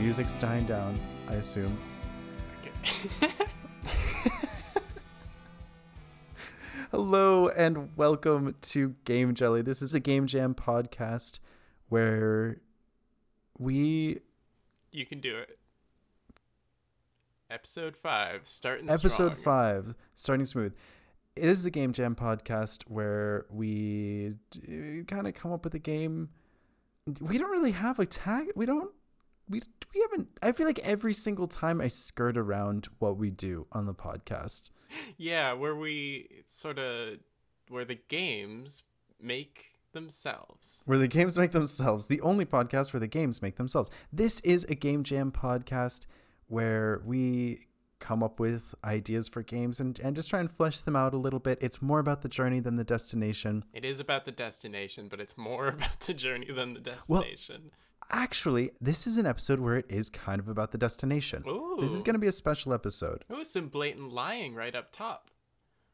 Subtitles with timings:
[0.00, 0.98] Okay, music's dying down,
[1.28, 1.78] I assume.
[6.90, 9.60] Hello and welcome to Game Jelly.
[9.60, 11.38] This is a Game Jam podcast
[11.90, 12.62] where
[13.58, 14.20] we
[14.90, 15.58] you can do it.
[17.50, 19.84] Episode five, starting episode strong.
[19.84, 20.72] 5 starting smooth.
[21.36, 24.36] It is a Game Jam podcast where we
[25.06, 26.30] kind of come up with a game.
[27.20, 28.46] We don't really have a tag.
[28.56, 28.92] We don't
[29.50, 29.62] we
[29.94, 33.86] we haven't I feel like every single time I skirt around what we do on
[33.86, 34.70] the podcast.
[35.16, 37.18] Yeah, where we sort of
[37.68, 38.84] where the games
[39.20, 40.82] make themselves.
[40.86, 42.06] where the games make themselves.
[42.06, 43.90] The only podcast where the games make themselves.
[44.12, 46.06] This is a Game Jam podcast
[46.46, 47.66] where we
[47.98, 51.18] come up with ideas for games and, and just try and flesh them out a
[51.18, 51.58] little bit.
[51.60, 53.64] It's more about the journey than the destination.
[53.74, 57.70] It is about the destination, but it's more about the journey than the destination.
[58.10, 61.44] Actually, this is an episode where it is kind of about the destination.
[61.46, 61.76] Ooh.
[61.80, 63.24] This is going to be a special episode.
[63.28, 65.30] It was some blatant lying right up top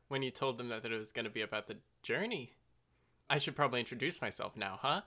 [0.09, 2.53] when you told them that it was going to be about the journey.
[3.29, 5.01] I should probably introduce myself now, huh?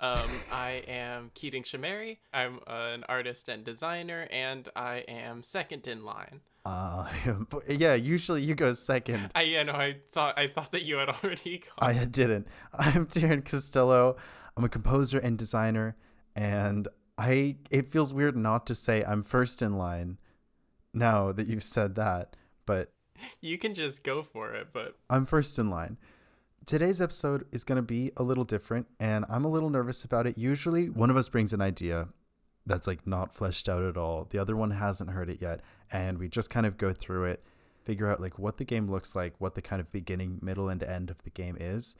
[0.00, 2.18] Um, I am Keating Shahmehri.
[2.32, 6.40] I'm uh, an artist and designer, and I am second in line.
[6.64, 7.08] Uh,
[7.68, 9.30] yeah, usually you go second.
[9.34, 11.96] I yeah no, I thought I thought that you had already gone.
[11.96, 12.46] I didn't.
[12.74, 14.16] I'm Tieren Costello.
[14.56, 15.96] I'm a composer and designer,
[16.38, 16.86] and
[17.18, 20.18] I it feels weird not to say I'm first in line
[20.94, 22.92] now that you've said that, but
[23.40, 25.98] you can just go for it, but I'm first in line.
[26.64, 30.26] Today's episode is going to be a little different, and I'm a little nervous about
[30.26, 30.38] it.
[30.38, 32.08] Usually, one of us brings an idea
[32.66, 34.28] that's like not fleshed out at all.
[34.30, 35.60] The other one hasn't heard it yet,
[35.90, 37.42] and we just kind of go through it,
[37.82, 40.84] figure out like what the game looks like, what the kind of beginning, middle, and
[40.84, 41.96] end of the game is.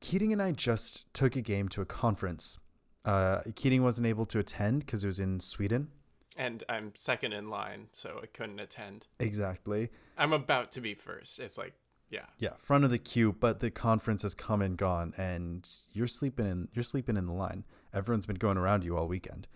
[0.00, 2.58] Keating and I just took a game to a conference.
[3.04, 5.88] Uh, Keating wasn't able to attend because it was in Sweden.
[6.36, 9.06] and I'm second in line, so I couldn't attend.
[9.18, 9.90] Exactly.
[10.16, 11.38] I'm about to be first.
[11.38, 11.74] It's like
[12.10, 12.26] yeah.
[12.38, 16.46] Yeah, front of the queue, but the conference has come and gone, and you're sleeping
[16.46, 17.64] in you're sleeping in the line.
[17.94, 19.46] Everyone's been going around you all weekend.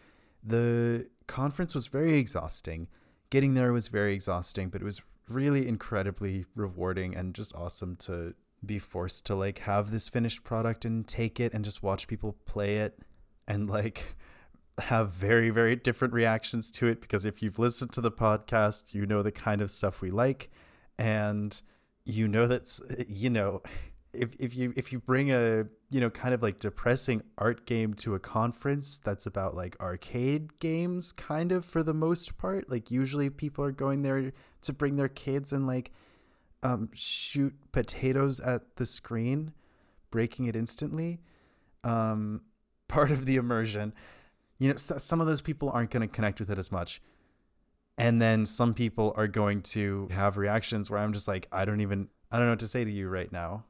[0.43, 2.89] The conference was very exhausting.
[3.31, 8.35] Getting there was very exhausting, but it was really incredibly rewarding and just awesome to
[8.65, 12.37] be forced to like have this finished product and take it and just watch people
[12.47, 12.99] play it
[13.47, 14.17] and like
[14.79, 19.07] have very very different reactions to it because if you've listened to the podcast, you
[19.07, 20.51] know the kind of stuff we like
[20.99, 21.63] and
[22.05, 23.63] you know that's you know
[24.13, 27.95] if if you if you bring a you know kind of like depressing art game
[27.95, 32.91] to a conference that's about like arcade games kind of for the most part like
[32.91, 34.33] usually people are going there
[34.63, 35.91] to bring their kids and like
[36.63, 39.53] um shoot potatoes at the screen
[40.11, 41.21] breaking it instantly
[41.83, 42.41] um
[42.89, 43.93] part of the immersion
[44.59, 47.01] you know so, some of those people aren't going to connect with it as much
[47.97, 51.81] and then some people are going to have reactions where I'm just like, I don't
[51.81, 53.65] even, I don't know what to say to you right now.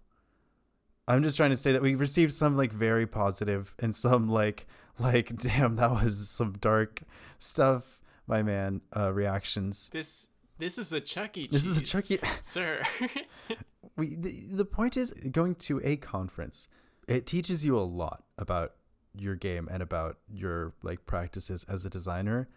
[1.07, 4.67] I'm just trying to say that we received some like very positive and some like,
[4.99, 7.03] like, damn, that was some dark
[7.39, 9.91] stuff, my man, uh, reactions.
[9.93, 11.49] This this is a Chuck E.
[11.51, 12.83] This is a Cheese, Chuck E- sir.
[13.97, 16.69] We, the, the point is going to a conference,
[17.07, 18.73] it teaches you a lot about
[19.17, 22.49] your game and about your like practices as a designer.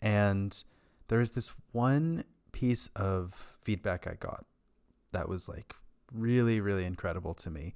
[0.00, 0.62] And
[1.08, 4.44] there's this one piece of feedback I got
[5.12, 5.74] that was like
[6.12, 7.74] really, really incredible to me.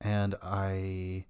[0.00, 1.26] And I,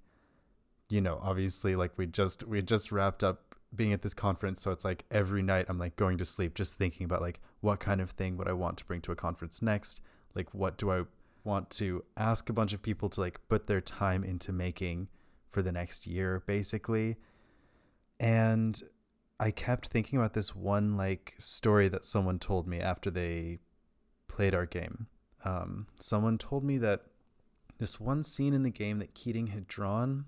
[0.88, 4.60] you know, obviously like we just, we just wrapped up being at this conference.
[4.62, 7.80] So it's like every night I'm like going to sleep just thinking about like what
[7.80, 10.00] kind of thing would I want to bring to a conference next?
[10.34, 11.02] Like what do I
[11.44, 15.08] want to ask a bunch of people to like put their time into making
[15.52, 17.16] for the next year basically.
[18.18, 18.80] And
[19.38, 23.58] I kept thinking about this one like story that someone told me after they
[24.28, 25.06] played our game.
[25.44, 27.02] Um, someone told me that
[27.78, 30.26] this one scene in the game that Keating had drawn.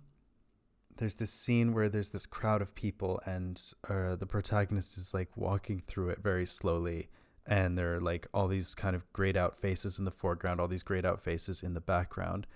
[0.97, 5.37] There's this scene where there's this crowd of people, and uh, the protagonist is like
[5.37, 7.09] walking through it very slowly,
[7.47, 10.69] and there are like all these kind of grayed out faces in the foreground, all
[10.69, 12.47] these grayed out faces in the background,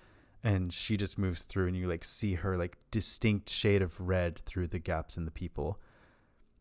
[0.43, 4.39] and she just moves through, and you like see her like distinct shade of red
[4.39, 5.79] through the gaps in the people.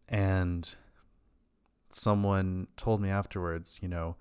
[0.08, 0.74] And
[1.90, 4.16] someone told me afterwards, you know,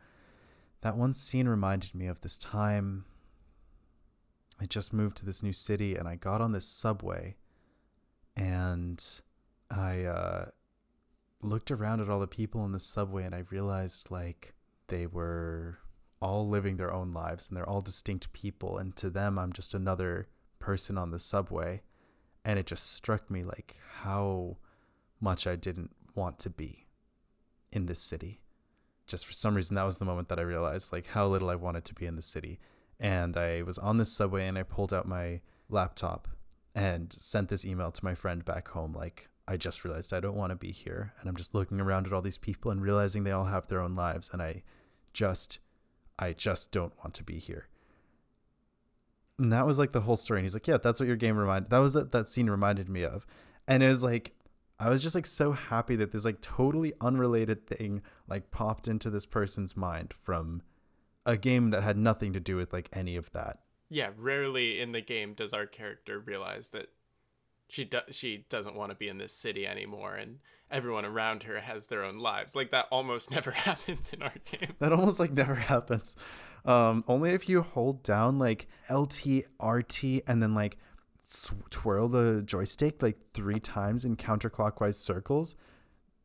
[0.81, 3.06] that one scene reminded me of this time
[4.59, 7.36] I just moved to this new city and I got on this subway
[8.36, 9.03] and
[9.69, 10.45] I uh,
[11.42, 14.56] looked around at all the people in the subway and I realized like
[14.88, 15.77] they were
[16.21, 19.73] all living their own lives and they're all distinct people and to them I'm just
[19.73, 20.27] another
[20.59, 21.81] person on the subway
[22.43, 24.57] and it just struck me like how
[25.19, 26.87] much I didn't want to be
[27.71, 28.39] in this city.
[29.05, 31.55] Just for some reason, that was the moment that I realized like how little I
[31.55, 32.59] wanted to be in the city.
[32.99, 36.27] And I was on this subway and I pulled out my laptop
[36.73, 40.35] and sent this email to my friend back home like I just realized I don't
[40.35, 43.23] want to be here and I'm just looking around at all these people and realizing
[43.23, 44.63] they all have their own lives and I
[45.13, 45.59] just
[46.19, 47.67] I just don't want to be here.
[49.39, 50.39] And that was like the whole story.
[50.39, 52.89] And he's like, Yeah, that's what your game reminded that was that that scene reminded
[52.89, 53.25] me of.
[53.67, 54.33] And it was like
[54.79, 59.09] I was just like so happy that this like totally unrelated thing like popped into
[59.09, 60.61] this person's mind from
[61.25, 63.59] a game that had nothing to do with like any of that.
[63.89, 66.89] Yeah, rarely in the game does our character realize that
[67.67, 71.59] she do- she doesn't want to be in this city anymore and everyone around her
[71.61, 72.55] has their own lives.
[72.55, 74.73] Like that almost never happens in our game.
[74.79, 76.15] That almost like never happens.
[76.65, 80.77] Um only if you hold down like LT RT and then like
[81.23, 85.55] sw- twirl the joystick like 3 times in counterclockwise circles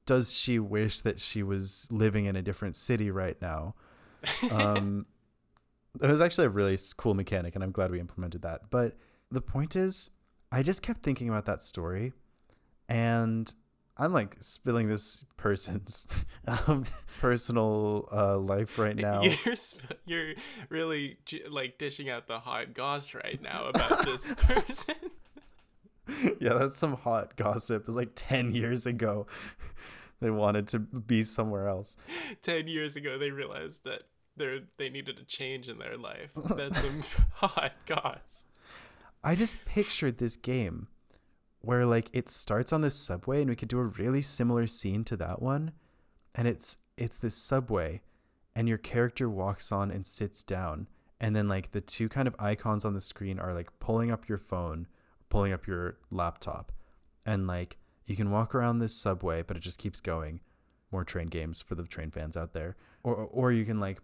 [0.07, 3.75] does she wish that she was living in a different city right now.
[4.51, 5.07] Um
[6.01, 8.71] it was actually a really cool mechanic and I'm glad we implemented that.
[8.71, 8.97] But
[9.31, 10.11] the point is
[10.53, 12.13] I just kept thinking about that story
[12.89, 13.53] and
[13.97, 16.07] I'm like spilling this person's
[16.67, 16.85] um,
[17.21, 19.23] personal uh, life right now.
[19.23, 20.35] You're sp- you're
[20.69, 24.95] really j- like dishing out the hot goss right now about this person.
[26.41, 27.85] yeah, that's some hot gossip.
[27.87, 29.27] It's like 10 years ago.
[30.21, 31.97] They wanted to be somewhere else.
[32.43, 34.03] 10 years ago they realized that
[34.37, 36.33] they they needed a change in their life.
[36.57, 37.03] That's some
[37.35, 38.45] hot goss.
[39.25, 40.89] I just pictured this game
[41.61, 45.05] where like it starts on this subway and we could do a really similar scene
[45.05, 45.73] to that one
[46.35, 48.03] and it's it's this subway
[48.57, 50.89] and your character walks on and sits down
[51.21, 54.29] and then like the two kind of icons on the screen are like pulling up
[54.29, 54.89] your phone
[55.29, 56.73] pulling up your laptop
[57.25, 60.41] and like you can walk around this subway but it just keeps going.
[60.91, 62.77] More train games for the train fans out there.
[63.03, 64.01] Or or you can like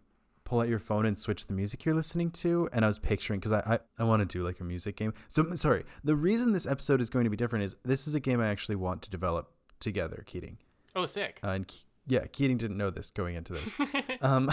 [0.49, 3.39] pull out your phone and switch the music you're listening to and i was picturing
[3.39, 5.13] because I, I, I want to do like a music game.
[5.29, 8.21] So sorry the reason this episode is going to be different is this is a
[8.21, 10.57] game i actually want to develop together keating.
[10.97, 11.39] Oh, sick.
[11.45, 13.75] uh, and Ke- yeah keating didn't know this going into this.
[14.23, 14.51] Um,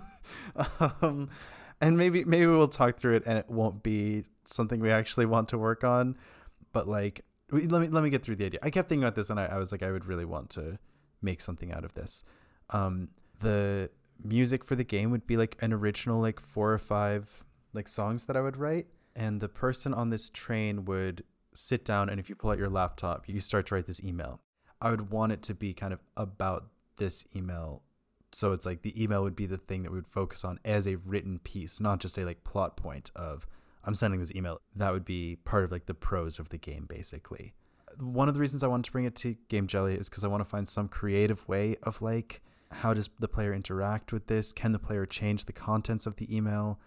[1.02, 1.28] um
[1.80, 5.48] and maybe maybe we'll talk through it and it won't be something we actually want
[5.48, 6.16] to work on
[6.72, 8.60] but like we- let me let me get through the idea.
[8.62, 10.78] I kept thinking about this and i, I was like i would really want to
[11.20, 12.24] make something out of this.
[12.70, 13.08] Um
[13.40, 13.90] the
[14.24, 18.26] music for the game would be like an original like four or five like songs
[18.26, 21.24] that i would write and the person on this train would
[21.54, 24.40] sit down and if you pull out your laptop you start to write this email.
[24.80, 26.66] I would want it to be kind of about
[26.96, 27.82] this email.
[28.32, 30.86] So it's like the email would be the thing that we would focus on as
[30.86, 33.46] a written piece not just a like plot point of
[33.84, 34.60] i'm sending this email.
[34.74, 37.54] That would be part of like the prose of the game basically.
[37.98, 40.28] One of the reasons i wanted to bring it to game jelly is because i
[40.28, 42.42] want to find some creative way of like
[42.72, 46.34] how does the player interact with this can the player change the contents of the
[46.36, 46.78] email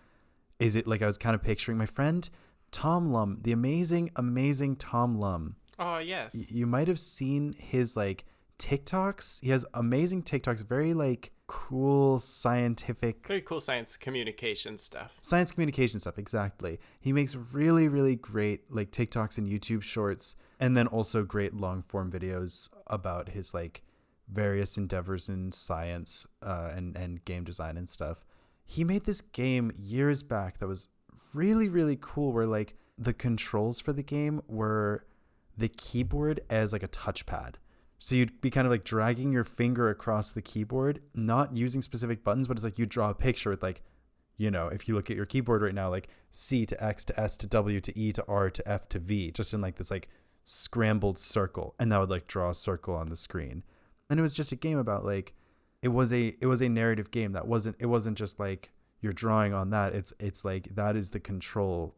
[0.59, 2.29] is it like i was kind of picturing my friend
[2.71, 6.33] tom lum the amazing amazing tom lum Oh, yes.
[6.33, 8.23] Y- you might have seen his like
[8.59, 9.43] TikToks.
[9.43, 15.17] He has amazing TikToks, very like cool scientific Very cool science communication stuff.
[15.21, 16.79] science communication stuff exactly.
[17.01, 21.81] He makes really really great like TikToks and YouTube shorts and then also great long
[21.81, 23.83] form videos about his like
[24.31, 28.25] various endeavors in science uh, and and game design and stuff.
[28.63, 30.87] He made this game years back that was
[31.33, 35.05] really really cool where like the controls for the game were
[35.57, 37.55] the keyboard as like a touchpad.
[37.97, 42.23] So you'd be kind of like dragging your finger across the keyboard, not using specific
[42.23, 43.81] buttons, but it's like you draw a picture with like,
[44.37, 47.19] you know, if you look at your keyboard right now, like C to X to
[47.19, 49.91] S to W to E to R to F to V, just in like this
[49.91, 50.09] like
[50.43, 53.63] scrambled circle, and that would like draw a circle on the screen.
[54.09, 55.33] And it was just a game about like,
[55.81, 58.71] it was a it was a narrative game that wasn't it wasn't just like
[59.01, 59.93] you're drawing on that.
[59.93, 61.95] It's it's like that is the control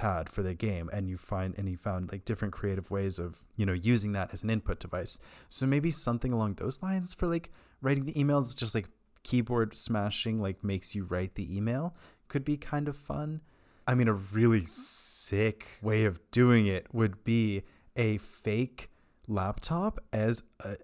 [0.00, 3.44] pad for the game and you find and he found like different creative ways of
[3.56, 5.18] you know using that as an input device
[5.50, 7.50] so maybe something along those lines for like
[7.82, 8.88] writing the emails just like
[9.24, 11.94] keyboard smashing like makes you write the email
[12.28, 13.42] could be kind of fun
[13.86, 17.62] i mean a really sick way of doing it would be
[17.96, 18.88] a fake
[19.28, 20.76] laptop as a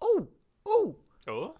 [0.00, 0.28] oh
[0.66, 0.96] oh
[1.28, 1.54] Oh?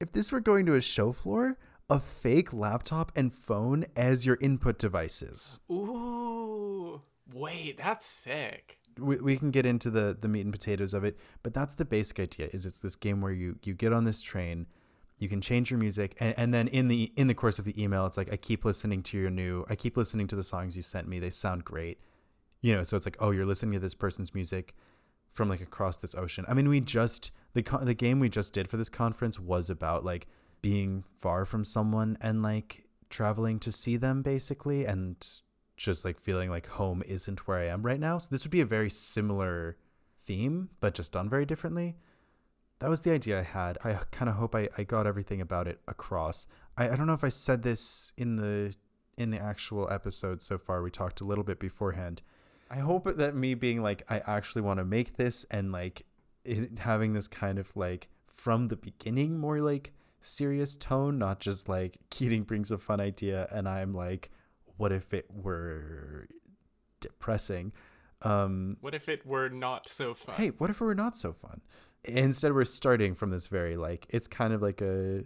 [0.00, 1.56] if this were going to a show floor
[1.88, 7.02] a fake laptop and phone as your input devices Ooh.
[7.32, 8.78] Wait, that's sick.
[8.98, 11.84] we, we can get into the the meat and potatoes of it but that's the
[11.84, 14.66] basic idea is it's this game where you you get on this train
[15.18, 17.80] you can change your music and, and then in the in the course of the
[17.82, 20.76] email it's like i keep listening to your new i keep listening to the songs
[20.76, 22.00] you sent me they sound great
[22.60, 24.74] you know so it's like oh you're listening to this person's music
[25.30, 26.44] from like across this ocean.
[26.48, 29.70] I mean, we just the co- the game we just did for this conference was
[29.70, 30.26] about like
[30.60, 35.16] being far from someone and like traveling to see them basically and
[35.76, 38.18] just like feeling like home isn't where I am right now.
[38.18, 39.76] So this would be a very similar
[40.24, 41.96] theme, but just done very differently.
[42.80, 43.78] That was the idea I had.
[43.84, 46.46] I kind of hope I, I got everything about it across.
[46.76, 48.74] I, I don't know if I said this in the
[49.16, 50.80] in the actual episode so far.
[50.80, 52.22] We talked a little bit beforehand.
[52.70, 56.04] I hope that me being like I actually want to make this and like
[56.44, 61.68] it, having this kind of like from the beginning more like serious tone, not just
[61.68, 64.30] like Keating brings a fun idea and I'm like,
[64.76, 66.28] what if it were
[67.00, 67.72] depressing?
[68.22, 70.34] Um, what if it were not so fun?
[70.36, 71.60] Hey, what if it were not so fun?
[72.04, 75.24] Instead, we're starting from this very like it's kind of like a,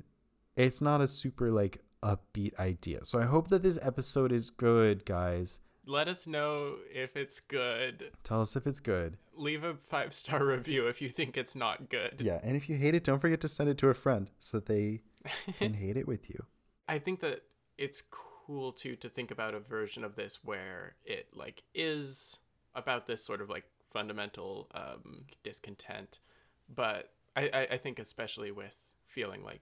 [0.56, 3.04] it's not a super like upbeat idea.
[3.04, 5.60] So I hope that this episode is good, guys.
[5.84, 8.12] Let us know if it's good.
[8.22, 9.16] Tell us if it's good.
[9.34, 12.20] Leave a five star review if you think it's not good.
[12.20, 14.58] Yeah, and if you hate it, don't forget to send it to a friend so
[14.58, 15.02] that they
[15.58, 16.44] can hate it with you.
[16.88, 17.42] I think that
[17.78, 22.40] it's cool too to think about a version of this where it like is
[22.74, 26.20] about this sort of like fundamental um, discontent,
[26.72, 29.60] but I, I, I think especially with feeling like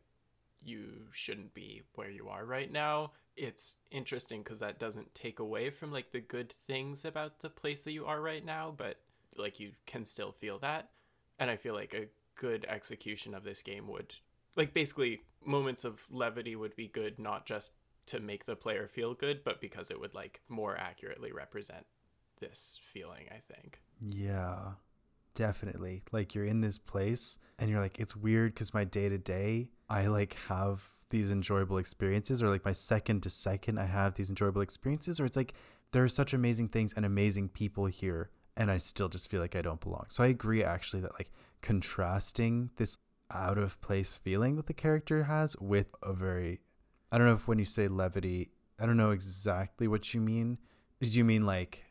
[0.62, 5.70] you shouldn't be where you are right now it's interesting because that doesn't take away
[5.70, 8.98] from like the good things about the place that you are right now but
[9.36, 10.90] like you can still feel that.
[11.38, 12.08] And i feel like a
[12.38, 14.14] good execution of this game would
[14.56, 17.72] like basically moments of levity would be good not just
[18.06, 21.86] to make the player feel good but because it would like more accurately represent
[22.40, 23.80] this feeling i think.
[24.00, 24.72] Yeah
[25.34, 26.02] definitely.
[26.12, 29.70] Like you're in this place and you're like it's weird because my day to day
[29.88, 34.30] i like have these enjoyable experiences or like my second to second i have these
[34.30, 35.54] enjoyable experiences or it's like
[35.92, 39.56] there are such amazing things and amazing people here and i still just feel like
[39.56, 40.06] i don't belong.
[40.08, 41.30] So i agree actually that like
[41.62, 42.96] contrasting this
[43.30, 46.60] out of place feeling that the character has with a very
[47.12, 50.58] i don't know if when you say levity i don't know exactly what you mean.
[51.00, 51.84] Did you mean like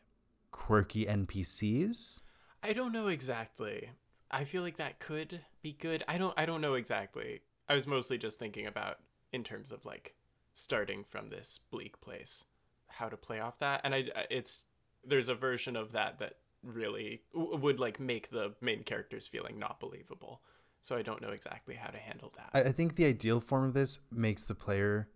[0.50, 2.22] quirky npcs
[2.62, 3.90] i don't know exactly.
[4.30, 6.04] I feel like that could be good.
[6.06, 7.40] I don't i don't know exactly.
[7.68, 8.98] I was mostly just thinking about
[9.32, 10.14] in terms of like
[10.54, 12.44] starting from this bleak place
[12.90, 13.80] how to play off that.
[13.84, 14.66] And i it's
[15.04, 19.58] there's a version of that that really w- would like make the main character's feeling
[19.58, 20.42] not believable.
[20.82, 22.50] So i don't know exactly how to handle that.
[22.52, 25.08] I, I think the ideal form of this makes the player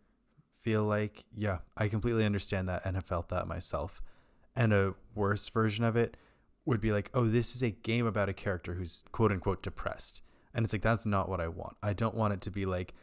[0.60, 4.02] feel like yeah i completely understand that and have felt that myself.
[4.56, 6.16] And a worse version of it
[6.64, 10.22] would be like oh this is a game about a character who's quote unquote depressed.
[10.54, 11.76] And it's like that's not what i want.
[11.82, 12.94] I don't want it to be like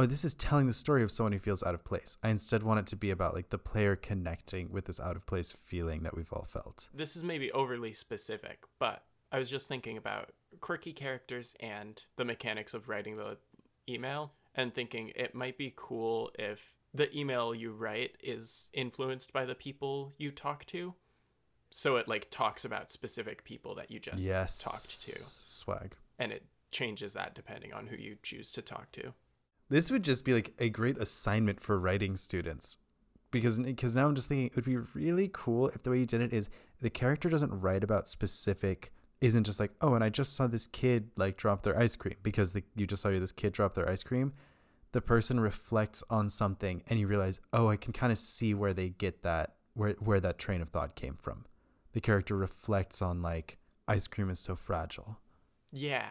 [0.00, 2.16] oh, this is telling the story of someone who feels out of place.
[2.22, 5.26] I instead want it to be about like the player connecting with this out of
[5.26, 6.88] place feeling that we've all felt.
[6.94, 12.24] This is maybe overly specific, but I was just thinking about quirky characters and the
[12.24, 13.36] mechanics of writing the
[13.88, 19.44] email and thinking it might be cool if the email you write is influenced by
[19.44, 20.94] the people you talk to.
[21.70, 24.58] So it like talks about specific people that you just yes.
[24.58, 25.12] talked to.
[25.20, 25.94] Swag.
[26.18, 29.12] And it changes that depending on who you choose to talk to.
[29.70, 32.76] This would just be like a great assignment for writing students.
[33.30, 36.06] Because because now I'm just thinking it would be really cool if the way you
[36.06, 36.50] did it is
[36.80, 40.66] the character doesn't write about specific isn't just like, oh, and I just saw this
[40.66, 43.88] kid like drop their ice cream because the, you just saw this kid drop their
[43.88, 44.32] ice cream.
[44.92, 48.72] The person reflects on something and you realize, oh, I can kind of see where
[48.72, 51.44] they get that, where, where that train of thought came from.
[51.92, 55.18] The character reflects on like, ice cream is so fragile.
[55.70, 56.10] Yeah.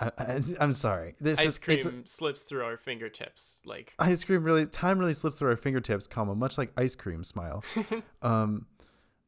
[0.00, 1.14] I, am sorry.
[1.20, 4.42] This ice is, cream slips through our fingertips, like ice cream.
[4.42, 7.22] Really, time really slips through our fingertips, comma much like ice cream.
[7.22, 7.62] Smile.
[8.22, 8.66] um,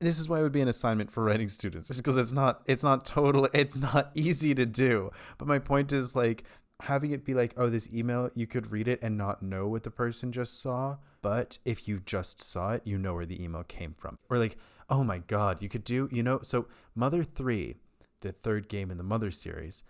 [0.01, 2.63] this is why it would be an assignment for writing students, is because it's not
[2.67, 5.11] it's not total it's not easy to do.
[5.39, 6.45] But my point is like
[6.81, 9.83] having it be like, oh, this email you could read it and not know what
[9.83, 13.63] the person just saw, but if you just saw it, you know where the email
[13.63, 14.19] came from.
[14.31, 14.57] Or like,
[14.89, 17.77] oh my god, you could do you know so Mother Three,
[18.23, 19.85] the third game in the Mother series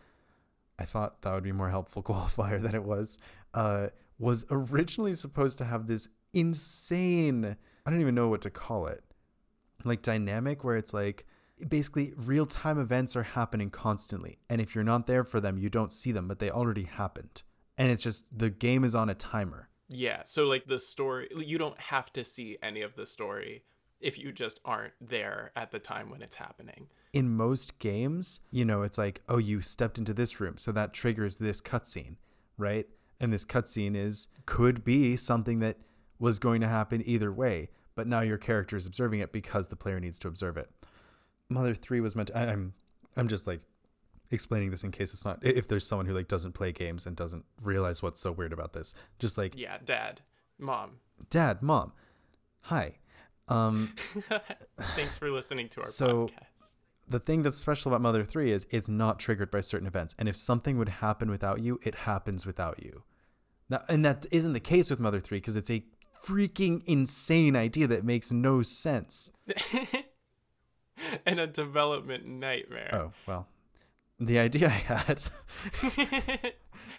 [0.79, 3.19] I thought that would be more helpful qualifier than it was,
[3.55, 3.89] uh,
[4.19, 9.03] was originally supposed to have this insane, I don't even know what to call it,
[9.85, 11.27] like dynamic where it's like
[11.69, 14.39] basically real time events are happening constantly.
[14.49, 17.43] And if you're not there for them, you don't see them, but they already happened.
[17.79, 19.69] And it's just the game is on a timer.
[19.89, 20.23] Yeah.
[20.25, 23.65] So, like the story, you don't have to see any of the story
[24.01, 28.65] if you just aren't there at the time when it's happening in most games, you
[28.65, 32.17] know, it's like, oh, you stepped into this room, so that triggers this cutscene,
[32.57, 32.87] right?
[33.21, 35.77] And this cutscene is could be something that
[36.19, 39.77] was going to happen either way, but now your character is observing it because the
[39.77, 40.71] player needs to observe it.
[41.51, 42.29] Mother Three was meant.
[42.29, 42.73] To, I'm,
[43.17, 43.61] I'm just like
[44.31, 47.15] explaining this in case it's not if there's someone who like doesn't play games and
[47.15, 48.95] doesn't realize what's so weird about this.
[49.19, 50.23] Just like Yeah, dad,
[50.59, 50.93] mom.
[51.29, 51.93] dad, mom,
[52.63, 52.95] hi.
[53.49, 53.95] Um,
[54.97, 56.73] Thanks for listening to our So- podcast.
[57.13, 60.15] The thing that's special about Mother 3 is it's not triggered by certain events.
[60.19, 63.05] And if something would happen without you, it happens without you.
[63.69, 65.85] Now, and that isn't the case with Mother 3 because it's a
[66.25, 69.31] freaking insane idea that makes no sense.
[71.27, 72.91] and a development nightmare.
[72.93, 73.47] Oh, well.
[74.19, 75.21] The idea I had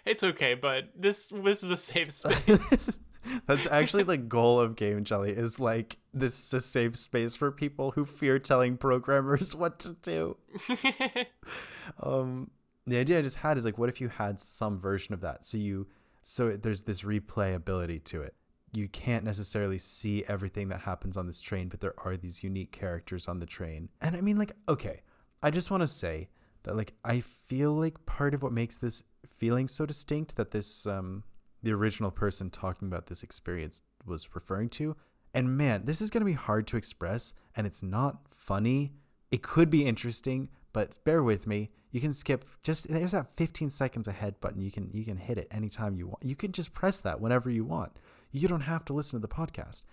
[0.04, 2.98] it's okay, but this this is a safe space.
[3.46, 7.50] That's actually the goal of Game Jelly is like this is a safe space for
[7.50, 10.36] people who fear telling programmers what to do.
[12.02, 12.50] um
[12.86, 15.44] the idea I just had is like what if you had some version of that
[15.44, 15.86] so you
[16.22, 18.34] so there's this replayability to it.
[18.72, 22.72] You can't necessarily see everything that happens on this train, but there are these unique
[22.72, 23.88] characters on the train.
[24.00, 25.02] And I mean like okay,
[25.42, 26.28] I just want to say
[26.64, 30.86] that like I feel like part of what makes this feeling so distinct that this
[30.86, 31.22] um
[31.64, 34.96] the original person talking about this experience was referring to.
[35.32, 38.92] And man, this is going to be hard to express and it's not funny.
[39.30, 41.70] It could be interesting, but bear with me.
[41.90, 44.60] You can skip just there's that 15 seconds ahead button.
[44.60, 46.22] You can you can hit it anytime you want.
[46.22, 47.92] You can just press that whenever you want.
[48.30, 49.84] You don't have to listen to the podcast.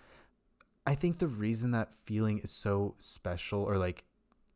[0.85, 4.03] I think the reason that feeling is so special or like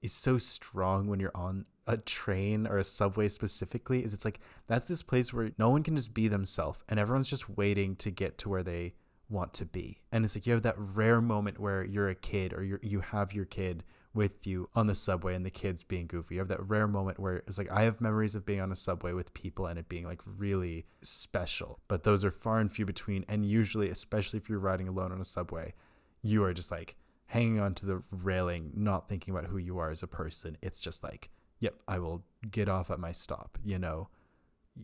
[0.02, 4.40] is so strong when you're on a train or a subway specifically is it's like
[4.68, 8.10] that's this place where no one can just be themselves and everyone's just waiting to
[8.10, 8.94] get to where they
[9.30, 10.02] want to be.
[10.12, 13.02] And it's like you have that rare moment where you're a kid or you you
[13.02, 16.36] have your kid with you on the subway and the kids being goofy.
[16.36, 18.76] You have that rare moment where it's like I have memories of being on a
[18.76, 21.80] subway with people and it being like really special.
[21.88, 25.20] But those are far and few between and usually especially if you're riding alone on
[25.20, 25.74] a subway,
[26.22, 26.96] you are just like
[27.28, 30.58] hanging on to the railing, not thinking about who you are as a person.
[30.62, 34.10] It's just like, yep, I will get off at my stop, you know.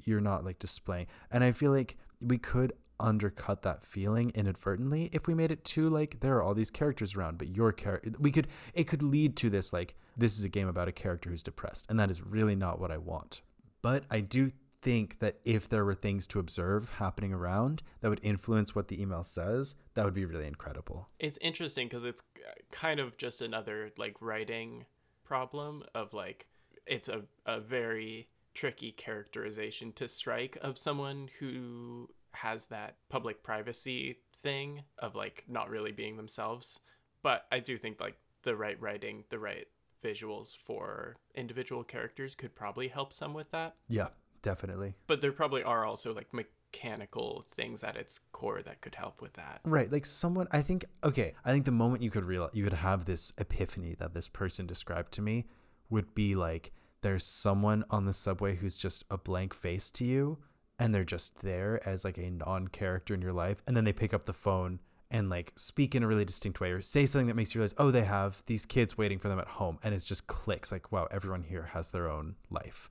[0.06, 1.08] You're not like displaying.
[1.30, 5.90] And I feel like we could undercut that feeling inadvertently if we made it too
[5.90, 9.36] like there are all these characters around but your character we could it could lead
[9.36, 12.22] to this like this is a game about a character who's depressed and that is
[12.22, 13.42] really not what i want
[13.82, 18.20] but i do think that if there were things to observe happening around that would
[18.24, 22.52] influence what the email says that would be really incredible it's interesting because it's uh,
[22.72, 24.86] kind of just another like writing
[25.24, 26.48] problem of like
[26.92, 34.20] it's a, a very tricky characterization to strike of someone who has that public privacy
[34.36, 36.82] thing of like not really being themselves.
[37.24, 39.68] But i do think like the right writing the right
[40.04, 43.76] visuals for individual characters could probably help some with that.
[43.88, 44.10] Yeah
[44.42, 44.96] definitely.
[45.08, 49.34] But there probably are also like mechanical things at its core that could help with
[49.34, 49.62] that.
[49.64, 52.74] Right like someone i think okay i think the moment you could realize you could
[52.74, 55.46] have this epiphany that this person described to me
[55.90, 60.38] would be like there's someone on the subway who's just a blank face to you
[60.80, 64.14] and they're just there as like a non-character in your life and then they pick
[64.14, 67.36] up the phone and like speak in a really distinct way or say something that
[67.36, 70.04] makes you realize oh they have these kids waiting for them at home and it
[70.04, 72.90] just clicks like wow everyone here has their own life.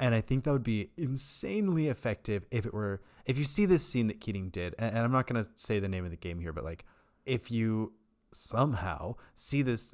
[0.00, 3.84] And i think that would be insanely effective if it were if you see this
[3.84, 6.38] scene that keating did and, i'm not going to say the name of the game
[6.38, 6.84] here but like
[7.26, 7.92] if you
[8.30, 9.92] somehow see this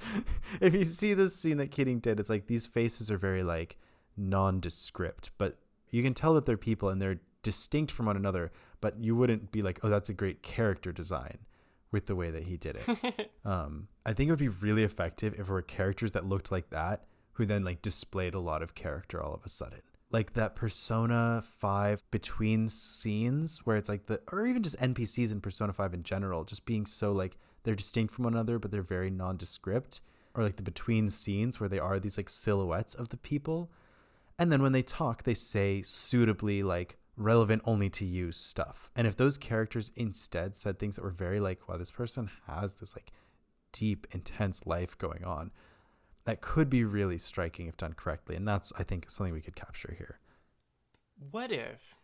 [0.60, 3.76] if you see this scene that keating did it's like these faces are very like
[4.16, 5.58] nondescript but
[5.90, 9.50] you can tell that they're people and they're distinct from one another, but you wouldn't
[9.50, 11.38] be like, oh, that's a great character design
[11.90, 13.30] with the way that he did it.
[13.44, 16.70] um, I think it would be really effective if it were characters that looked like
[16.70, 19.80] that, who then like displayed a lot of character all of a sudden.
[20.10, 25.40] Like that Persona 5 between scenes where it's like the, or even just NPCs in
[25.40, 28.82] Persona 5 in general, just being so like they're distinct from one another, but they're
[28.82, 30.00] very nondescript.
[30.34, 33.70] Or like the between scenes where they are these like silhouettes of the people
[34.38, 38.90] and then when they talk, they say suitably like relevant only to you stuff.
[38.94, 42.74] And if those characters instead said things that were very like, wow, this person has
[42.74, 43.10] this like
[43.72, 45.50] deep, intense life going on,
[46.24, 48.36] that could be really striking if done correctly.
[48.36, 50.20] And that's, I think, something we could capture here.
[51.30, 51.96] What if?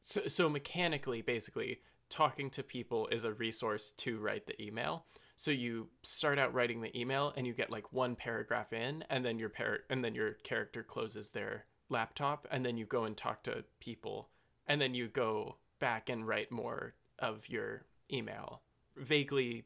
[0.00, 5.06] So, so mechanically, basically, talking to people is a resource to write the email.
[5.36, 9.24] So you start out writing the email and you get like one paragraph in and
[9.24, 13.16] then your par- and then your character closes their laptop and then you go and
[13.16, 14.28] talk to people
[14.66, 18.60] and then you go back and write more of your email
[18.96, 19.64] vaguely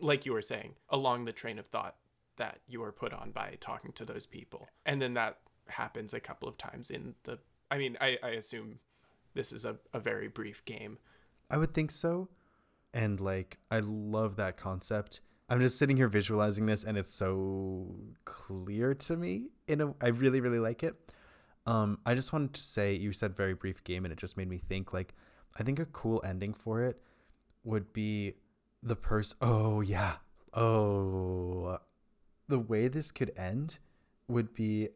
[0.00, 1.96] like you were saying along the train of thought
[2.36, 4.68] that you were put on by talking to those people.
[4.86, 7.38] And then that happens a couple of times in the
[7.70, 8.78] I mean I, I assume
[9.34, 10.98] this is a, a very brief game.
[11.50, 12.28] I would think so.
[12.92, 15.20] And like, I love that concept.
[15.48, 19.46] I'm just sitting here visualizing this, and it's so clear to me.
[19.66, 20.94] In a, I really, really like it.
[21.64, 24.48] Um, I just wanted to say you said very brief game, and it just made
[24.48, 24.92] me think.
[24.92, 25.14] Like,
[25.58, 27.00] I think a cool ending for it
[27.64, 28.34] would be
[28.82, 29.36] the person.
[29.40, 30.16] Oh yeah.
[30.54, 31.78] Oh,
[32.48, 33.78] the way this could end
[34.28, 34.88] would be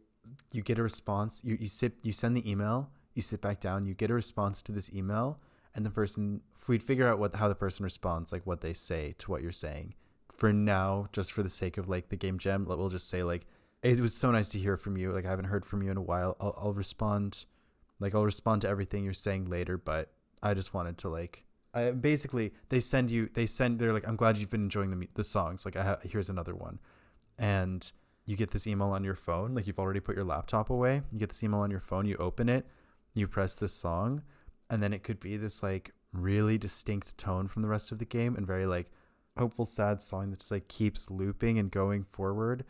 [0.50, 1.42] you get a response.
[1.44, 2.90] You you sit you send the email.
[3.14, 3.86] You sit back down.
[3.86, 5.40] You get a response to this email,
[5.74, 6.42] and the person.
[6.60, 9.42] If we'd figure out what how the person responds, like what they say to what
[9.42, 9.94] you're saying.
[10.30, 13.46] For now, just for the sake of like the game jam, we'll just say like
[13.82, 15.12] it was so nice to hear from you.
[15.12, 16.36] Like I haven't heard from you in a while.
[16.40, 17.46] I'll, I'll respond,
[18.00, 19.76] like I'll respond to everything you're saying later.
[19.76, 24.06] But I just wanted to like, I basically they send you, they send, they're like,
[24.06, 25.64] I'm glad you've been enjoying the the songs.
[25.64, 26.78] Like I ha- here's another one,
[27.38, 27.90] and
[28.24, 29.54] you get this email on your phone.
[29.54, 31.02] Like you've already put your laptop away.
[31.10, 32.06] You get this email on your phone.
[32.06, 32.66] You open it,
[33.14, 34.22] you press this song,
[34.72, 38.06] and then it could be this like really distinct tone from the rest of the
[38.06, 38.90] game and very like
[39.36, 42.64] hopeful sad song that just like keeps looping and going forward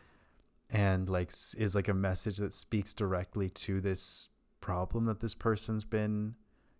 [0.69, 4.27] and like is like a message that speaks directly to this
[4.59, 6.35] problem that this person's been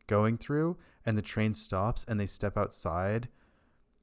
[0.07, 3.29] going through and the train stops and they step outside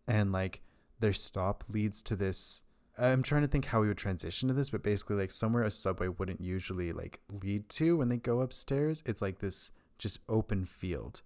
[0.09, 0.63] and like
[1.01, 2.63] their stop leads to this
[2.99, 5.71] I'm trying to think how we would transition to this, but basically like somewhere a
[5.71, 9.03] subway wouldn't usually like lead to when they go upstairs.
[9.07, 11.23] It's like this just open field.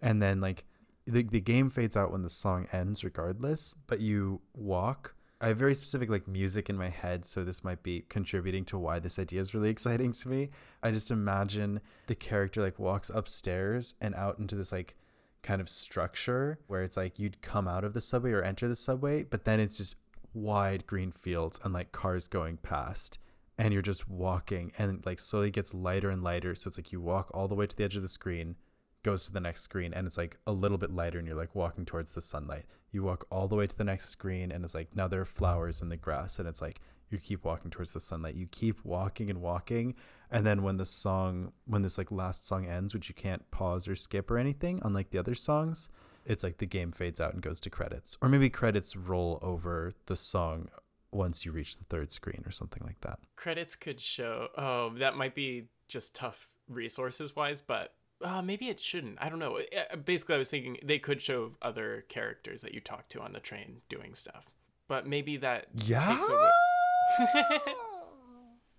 [0.00, 0.64] And then like
[1.06, 5.56] the the game fades out when the song ends regardless, but you walk I have
[5.56, 9.18] very specific like music in my head, so this might be contributing to why this
[9.18, 10.50] idea is really exciting to me.
[10.82, 14.96] I just imagine the character like walks upstairs and out into this like
[15.42, 18.76] kind of structure where it's like you'd come out of the subway or enter the
[18.76, 19.96] subway, but then it's just
[20.34, 23.18] wide green fields and like cars going past
[23.60, 26.54] and you're just walking and like slowly gets lighter and lighter.
[26.54, 28.56] So it's like you walk all the way to the edge of the screen,
[29.02, 31.54] goes to the next screen and it's like a little bit lighter and you're like
[31.54, 32.64] walking towards the sunlight.
[32.90, 35.26] You walk all the way to the next screen and it's like now there are
[35.26, 38.34] flowers in the grass and it's like you keep walking towards the sunlight.
[38.34, 39.94] You keep walking and walking
[40.30, 43.86] and then when the song when this like last song ends which you can't pause
[43.86, 45.90] or skip or anything unlike the other songs
[46.24, 48.16] it's like the game fades out and goes to credits.
[48.20, 50.68] Or maybe credits roll over the song
[51.12, 55.16] once you reach the third screen or something like that credits could show oh that
[55.16, 59.16] might be just tough resources wise but uh, maybe it shouldn't.
[59.20, 59.58] I don't know.
[59.58, 63.32] Uh, basically, I was thinking they could show other characters that you talk to on
[63.32, 64.50] the train doing stuff,
[64.88, 66.14] but maybe that yeah.
[66.14, 66.50] takes away.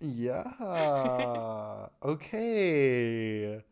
[0.00, 1.86] yeah.
[2.04, 3.62] okay.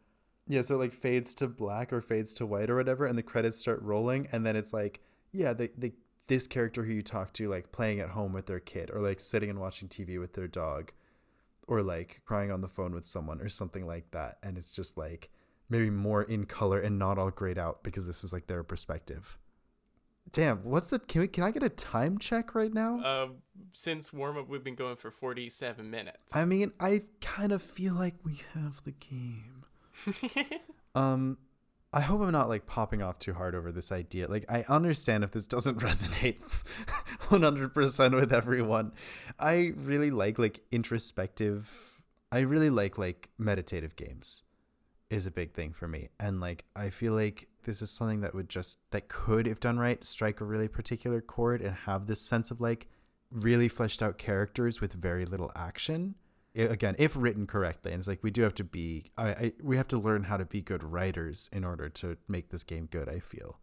[0.49, 3.23] Yeah, so it like fades to black or fades to white or whatever, and the
[3.23, 5.01] credits start rolling, and then it's like,
[5.33, 5.93] yeah, they, the
[6.31, 9.19] this character who you talk to like playing at home with their kid, or like
[9.19, 10.93] sitting and watching TV with their dog,
[11.67, 14.97] or like crying on the phone with someone, or something like that, and it's just
[14.97, 15.29] like
[15.69, 19.39] maybe more in color and not all grayed out because this is like their perspective.
[20.31, 23.01] Damn, what's the can we can I get a time check right now?
[23.01, 23.29] Uh,
[23.73, 26.33] since warm up, we've been going for forty seven minutes.
[26.33, 29.65] I mean, I kind of feel like we have the game.
[30.95, 31.39] um,
[31.93, 34.29] I hope I'm not like popping off too hard over this idea.
[34.29, 36.41] Like, I understand if this doesn't resonate
[37.29, 38.93] 100% with everyone.
[39.39, 42.03] I really like like introspective.
[42.31, 44.43] I really like like meditative games
[45.11, 46.09] is a big thing for me.
[46.21, 49.79] And like I feel like this is something that would just that could, if done
[49.79, 52.87] right, strike a really particular chord and have this sense of like
[53.33, 56.15] really fleshed out characters with very little action.
[56.55, 59.77] Again, if written correctly, and it's like we do have to be, I, I we
[59.77, 63.09] have to learn how to be good writers in order to make this game good.
[63.09, 63.61] I feel,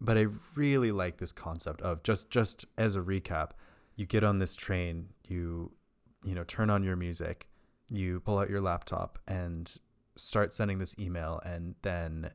[0.00, 3.50] but I really like this concept of just just as a recap,
[3.96, 5.72] you get on this train, you
[6.22, 7.48] you know turn on your music,
[7.88, 9.76] you pull out your laptop, and
[10.16, 12.30] start sending this email and then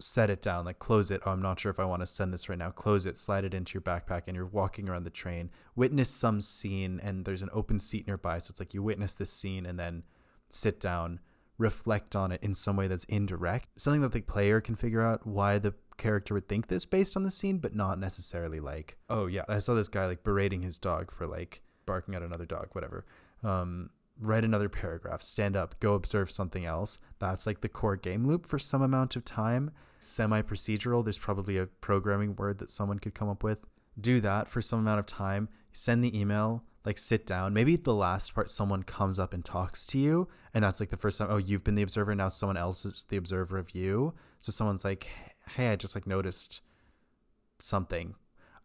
[0.00, 1.20] set it down like close it.
[1.24, 2.70] Oh i'm not sure if i want to send this right now.
[2.70, 5.50] Close it slide it into your backpack and you're walking around the train.
[5.76, 9.32] Witness some scene and there's an open seat nearby so it's like you witness this
[9.32, 10.02] scene and then
[10.50, 11.20] sit down
[11.58, 13.68] reflect on it in some way that's indirect.
[13.76, 17.24] Something that the player can figure out why the character would think this based on
[17.24, 20.78] the scene but not necessarily like oh yeah i saw this guy like berating his
[20.78, 23.04] dog for like barking at another dog whatever.
[23.42, 26.98] Um write another paragraph, stand up, go observe something else.
[27.18, 29.70] That's like the core game loop for some amount of time.
[29.98, 33.66] Semi procedural, there's probably a programming word that someone could come up with.
[34.00, 37.52] Do that for some amount of time, send the email, like sit down.
[37.52, 40.96] Maybe the last part, someone comes up and talks to you, and that's like the
[40.96, 44.14] first time, oh, you've been the observer, now someone else is the observer of you.
[44.38, 45.08] So someone's like,
[45.56, 46.62] hey, I just like noticed
[47.58, 48.14] something.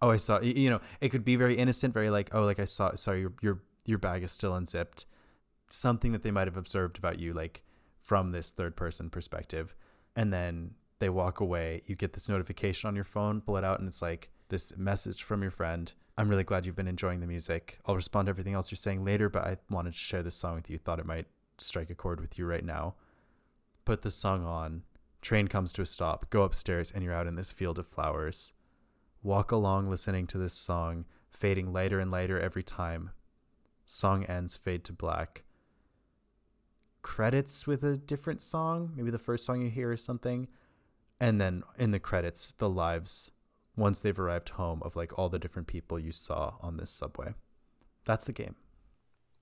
[0.02, 2.66] Oh, I saw, you know, it could be very innocent, very like, oh, like I
[2.66, 5.06] saw, sorry, your, your, your bag is still unzipped
[5.70, 7.64] something that they might have observed about you, like
[8.00, 9.76] from this third person perspective.
[10.16, 11.82] And then they walk away.
[11.86, 15.24] You get this notification on your phone, pull it out, and it's like this message
[15.24, 17.80] from your friend I'm really glad you've been enjoying the music.
[17.86, 20.56] I'll respond to everything else you're saying later, but I wanted to share this song
[20.56, 20.78] with you.
[20.78, 22.96] Thought it might strike a chord with you right now.
[23.84, 24.84] Put the song on.
[25.22, 26.30] Train comes to a stop.
[26.30, 28.54] Go upstairs, and you're out in this field of flowers.
[29.24, 33.10] Walk along listening to this song, fading lighter and lighter every time.
[33.86, 35.44] Song ends, fade to black.
[37.06, 40.48] Credits with a different song, maybe the first song you hear or something.
[41.20, 43.30] And then in the credits, the lives
[43.78, 47.36] once they've arrived home of like all the different people you saw on this subway.
[48.06, 48.56] That's the game.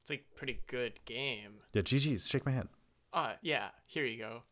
[0.02, 1.62] It's like pretty good game.
[1.72, 2.28] Yeah, GG's.
[2.28, 2.68] Shake my hand.
[3.14, 3.70] Uh, yeah.
[3.86, 4.44] Here you go.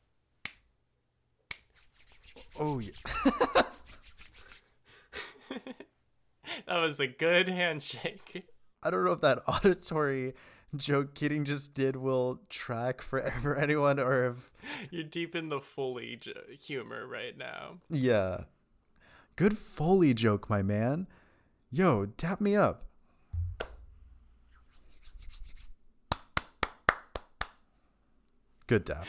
[2.57, 2.91] Oh yeah.
[6.65, 8.45] that was a good handshake.
[8.81, 10.33] I don't know if that auditory
[10.75, 14.53] joke Keating just did will track forever anyone or if
[14.89, 17.77] you're deep in the Foley j- humor right now.
[17.89, 18.41] Yeah.
[19.35, 21.07] Good Foley joke, my man.
[21.71, 22.85] Yo, tap me up.
[28.67, 29.05] Good tap.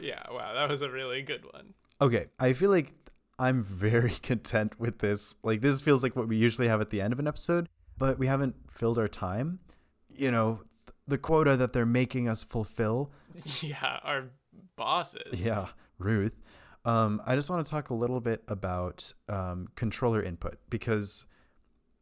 [0.00, 1.74] Yeah, wow, that was a really good one.
[2.00, 2.94] Okay, I feel like
[3.38, 5.34] I'm very content with this.
[5.42, 7.68] Like, this feels like what we usually have at the end of an episode,
[7.98, 9.60] but we haven't filled our time.
[10.08, 10.60] You know,
[11.10, 13.12] the quota that they're making us fulfill.
[13.60, 14.24] Yeah, our
[14.76, 15.40] bosses.
[15.40, 15.68] Yeah,
[15.98, 16.36] Ruth.
[16.84, 21.26] Um, I just want to talk a little bit about um, controller input because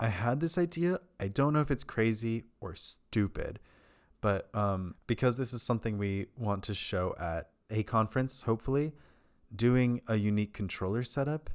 [0.01, 1.01] I had this idea.
[1.19, 3.59] I don't know if it's crazy or stupid,
[4.21, 8.93] but um, because this is something we want to show at a conference, hopefully,
[9.55, 11.51] doing a unique controller setup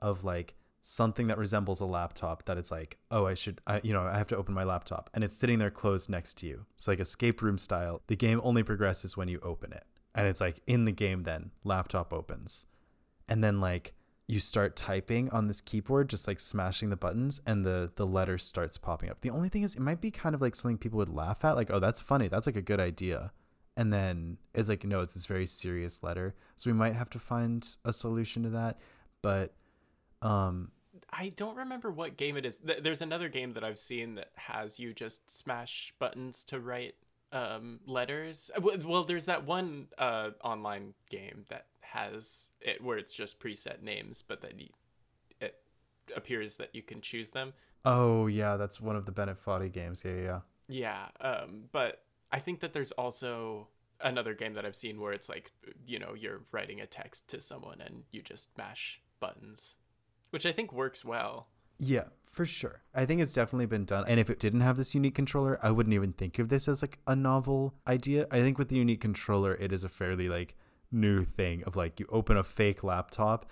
[0.00, 3.92] of like something that resembles a laptop that it's like, oh, I should, I, you
[3.92, 5.10] know, I have to open my laptop.
[5.12, 6.66] And it's sitting there closed next to you.
[6.74, 8.02] It's like escape room style.
[8.06, 9.84] The game only progresses when you open it.
[10.14, 12.66] And it's like in the game then laptop opens.
[13.28, 13.94] And then like
[14.26, 18.36] you start typing on this keyboard just like smashing the buttons and the the letter
[18.36, 19.20] starts popping up.
[19.22, 21.56] The only thing is it might be kind of like something people would laugh at
[21.56, 22.28] like oh that's funny.
[22.28, 23.32] That's like a good idea.
[23.76, 26.34] And then it's like no it's this very serious letter.
[26.56, 28.78] So we might have to find a solution to that.
[29.22, 29.54] But
[30.22, 30.70] um
[31.10, 32.60] I don't remember what game it is.
[32.62, 36.96] There's another game that I've seen that has you just smash buttons to write
[37.32, 38.50] um, letters.
[38.58, 44.22] Well, there's that one uh, online game that has it where it's just preset names,
[44.22, 44.68] but then you,
[45.40, 45.56] it
[46.14, 47.54] appears that you can choose them.
[47.84, 50.02] Oh yeah, that's one of the Bennett Foddy games.
[50.04, 50.40] Yeah, yeah.
[50.70, 53.68] Yeah, um, but I think that there's also
[54.00, 55.50] another game that I've seen where it's like
[55.86, 59.76] you know you're writing a text to someone and you just mash buttons,
[60.30, 61.48] which I think works well.
[61.78, 62.82] Yeah, for sure.
[62.94, 64.04] I think it's definitely been done.
[64.06, 66.82] And if it didn't have this unique controller, I wouldn't even think of this as
[66.82, 68.26] like a novel idea.
[68.30, 70.56] I think with the unique controller, it is a fairly like
[70.90, 73.50] new thing of like you open a fake laptop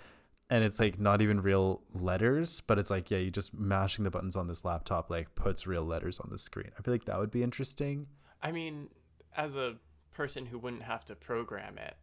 [0.49, 4.11] and it's like not even real letters, but it's like, yeah, you just mashing the
[4.11, 6.71] buttons on this laptop like puts real letters on the screen.
[6.77, 8.07] I feel like that would be interesting.
[8.41, 8.87] I mean,
[9.35, 9.75] as a
[10.13, 11.95] person who wouldn't have to program it,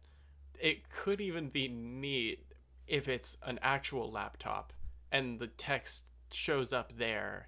[0.59, 2.44] it could even be neat
[2.87, 4.73] if it's an actual laptop
[5.11, 7.47] and the text shows up there.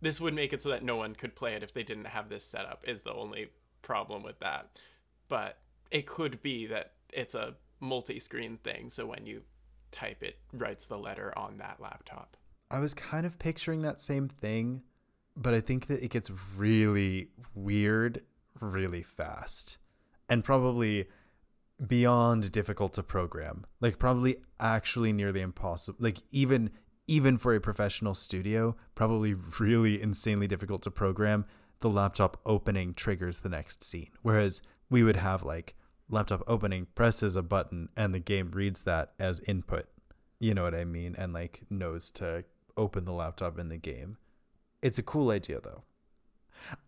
[0.00, 2.28] This would make it so that no one could play it if they didn't have
[2.28, 3.48] this set up, is the only
[3.82, 4.78] problem with that.
[5.28, 5.58] But
[5.90, 9.42] it could be that it's a multi screen thing, so when you
[9.90, 12.36] type it writes the letter on that laptop.
[12.70, 14.82] I was kind of picturing that same thing,
[15.36, 18.22] but I think that it gets really weird
[18.60, 19.78] really fast
[20.28, 21.06] and probably
[21.84, 23.66] beyond difficult to program.
[23.80, 25.98] Like probably actually nearly impossible.
[26.00, 26.70] Like even
[27.08, 31.44] even for a professional studio, probably really insanely difficult to program.
[31.80, 34.10] The laptop opening triggers the next scene.
[34.22, 35.74] Whereas we would have like
[36.08, 39.86] laptop opening presses a button and the game reads that as input.
[40.40, 41.14] You know what I mean?
[41.16, 42.44] And like knows to
[42.76, 44.16] open the laptop in the game.
[44.82, 45.84] It's a cool idea though.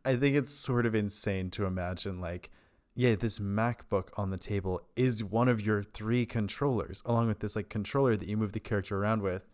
[0.05, 2.51] I think it's sort of insane to imagine like
[2.99, 7.55] yeah, this MacBook on the table is one of your three controllers, along with this
[7.55, 9.47] like controller that you move the character around with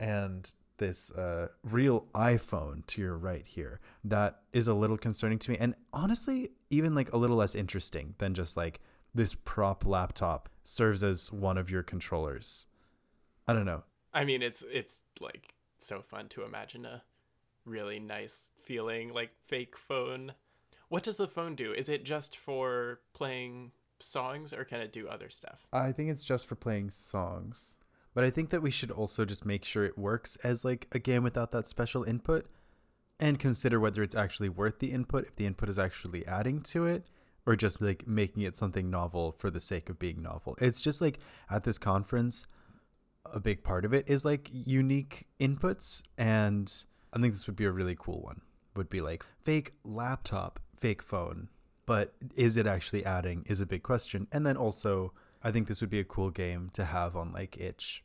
[0.00, 3.78] and this uh, real iPhone to your right here.
[4.02, 8.16] That is a little concerning to me, and honestly, even like a little less interesting
[8.18, 8.80] than just like
[9.14, 12.66] this prop laptop serves as one of your controllers.
[13.46, 13.84] I don't know.
[14.12, 17.04] I mean, it's it's like so fun to imagine a
[17.64, 20.32] really nice feeling like fake phone.
[20.88, 21.72] What does the phone do?
[21.72, 25.66] Is it just for playing songs or can it do other stuff?
[25.72, 27.76] I think it's just for playing songs.
[28.14, 30.98] But I think that we should also just make sure it works as like a
[30.98, 32.46] game without that special input
[33.20, 36.86] and consider whether it's actually worth the input, if the input is actually adding to
[36.86, 37.04] it,
[37.46, 40.56] or just like making it something novel for the sake of being novel.
[40.60, 41.18] It's just like
[41.50, 42.46] at this conference,
[43.24, 46.72] a big part of it is like unique inputs and
[47.12, 48.40] I think this would be a really cool one.
[48.76, 51.48] Would be like fake laptop, fake phone.
[51.86, 54.26] But is it actually adding is a big question.
[54.30, 55.12] And then also
[55.42, 58.04] I think this would be a cool game to have on like itch.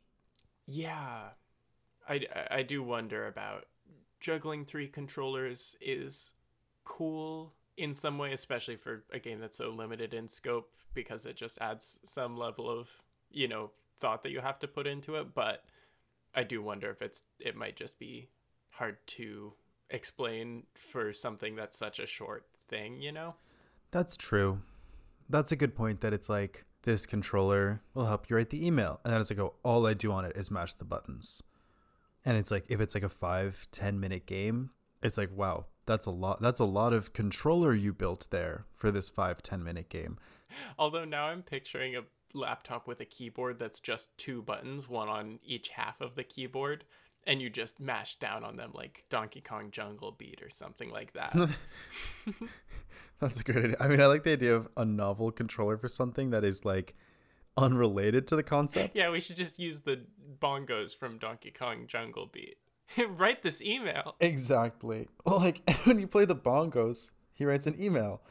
[0.67, 1.29] Yeah.
[2.07, 3.65] I, I do wonder about
[4.19, 6.33] juggling three controllers is
[6.83, 11.35] cool in some way, especially for a game that's so limited in scope because it
[11.35, 12.89] just adds some level of,
[13.31, 15.33] you know, thought that you have to put into it.
[15.33, 15.63] But
[16.35, 18.29] I do wonder if it's it might just be
[18.71, 19.53] hard to
[19.89, 23.35] explain for something that's such a short thing, you know?
[23.91, 24.61] That's true.
[25.29, 28.99] That's a good point that it's like this controller will help you write the email.
[29.03, 31.41] And then it's like, oh, all I do on it is mash the buttons.
[32.25, 34.71] And it's like if it's like a five, ten minute game,
[35.01, 38.91] it's like, wow, that's a lot that's a lot of controller you built there for
[38.91, 40.17] this five, ten minute game.
[40.77, 45.39] Although now I'm picturing a laptop with a keyboard that's just two buttons, one on
[45.45, 46.83] each half of the keyboard,
[47.25, 51.13] and you just mash down on them like Donkey Kong Jungle Beat or something like
[51.13, 51.33] that.
[53.19, 53.77] That's a great idea.
[53.79, 56.95] I mean, I like the idea of a novel controller for something that is like
[57.55, 58.97] unrelated to the concept.
[58.97, 60.01] yeah, we should just use the
[60.39, 62.57] bongos from Donkey Kong Jungle Beat.
[63.09, 64.15] Write this email.
[64.19, 65.07] Exactly.
[65.25, 68.21] Like when you play the bongos, he writes an email.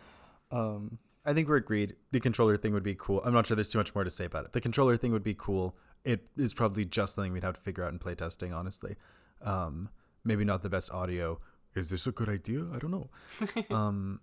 [0.50, 1.96] Um, I think we're agreed.
[2.11, 3.22] The controller thing would be cool.
[3.24, 4.52] I'm not sure there's too much more to say about it.
[4.52, 5.76] The controller thing would be cool.
[6.05, 8.97] It is probably just something we'd have to figure out in playtesting, honestly.
[9.41, 9.88] Um,
[10.25, 11.41] maybe not the best audio.
[11.75, 12.67] Is this a good idea?
[12.73, 13.11] I don't know.
[13.75, 14.21] um,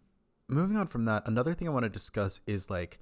[0.48, 3.00] moving on from that, another thing I want to discuss is like,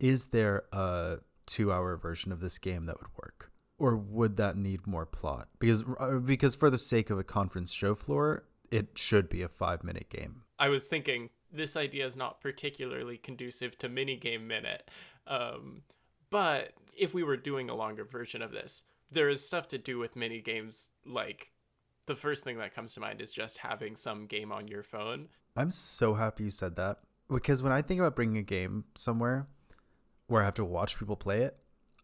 [0.00, 3.50] is there a two hour version of this game that would work?
[3.78, 5.48] Or would that need more plot?
[5.58, 9.48] Because uh, because for the sake of a conference show floor, it should be a
[9.48, 10.42] five minute game.
[10.58, 14.90] I was thinking this idea is not particularly conducive to minigame minute.
[15.26, 15.82] Um,
[16.34, 20.00] but if we were doing a longer version of this, there is stuff to do
[20.00, 20.88] with mini games.
[21.06, 21.52] Like
[22.06, 25.28] the first thing that comes to mind is just having some game on your phone.
[25.56, 26.98] I'm so happy you said that
[27.30, 29.46] because when I think about bringing a game somewhere
[30.26, 31.56] where I have to watch people play it,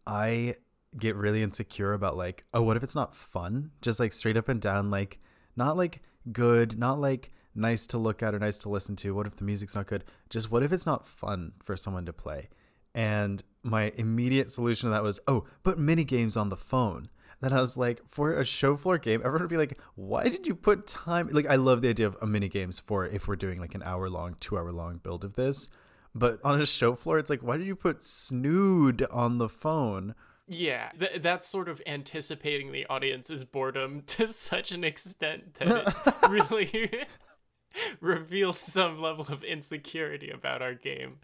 [0.07, 0.55] I
[0.97, 3.71] get really insecure about like, oh, what if it's not fun?
[3.81, 5.19] Just like straight up and down, like
[5.57, 9.13] not like good, not like nice to look at or nice to listen to.
[9.13, 10.05] What if the music's not good?
[10.29, 12.47] Just what if it's not fun for someone to play?
[12.93, 17.09] And my immediate solution to that was, oh, put mini games on the phone.
[17.41, 20.45] Then I was like, for a show floor game, everyone would be like, why did
[20.45, 21.27] you put time?
[21.31, 23.81] Like, I love the idea of a mini games for if we're doing like an
[23.83, 25.67] hour long, two hour long build of this.
[26.13, 30.13] But on a show floor, it's like, why did you put snood on the phone?
[30.47, 36.13] Yeah, th- that's sort of anticipating the audience's boredom to such an extent that it
[36.29, 37.05] really
[38.01, 41.19] reveals some level of insecurity about our game.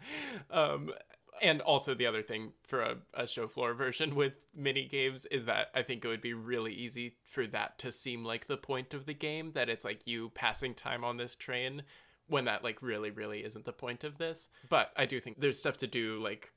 [0.50, 0.92] Um,
[1.42, 5.46] and also the other thing for a, a show floor version with mini games is
[5.46, 8.94] that I think it would be really easy for that to seem like the point
[8.94, 11.84] of the game that it's like you passing time on this train
[12.28, 14.50] when that like really really isn't the point of this.
[14.70, 16.52] But I do think there's stuff to do like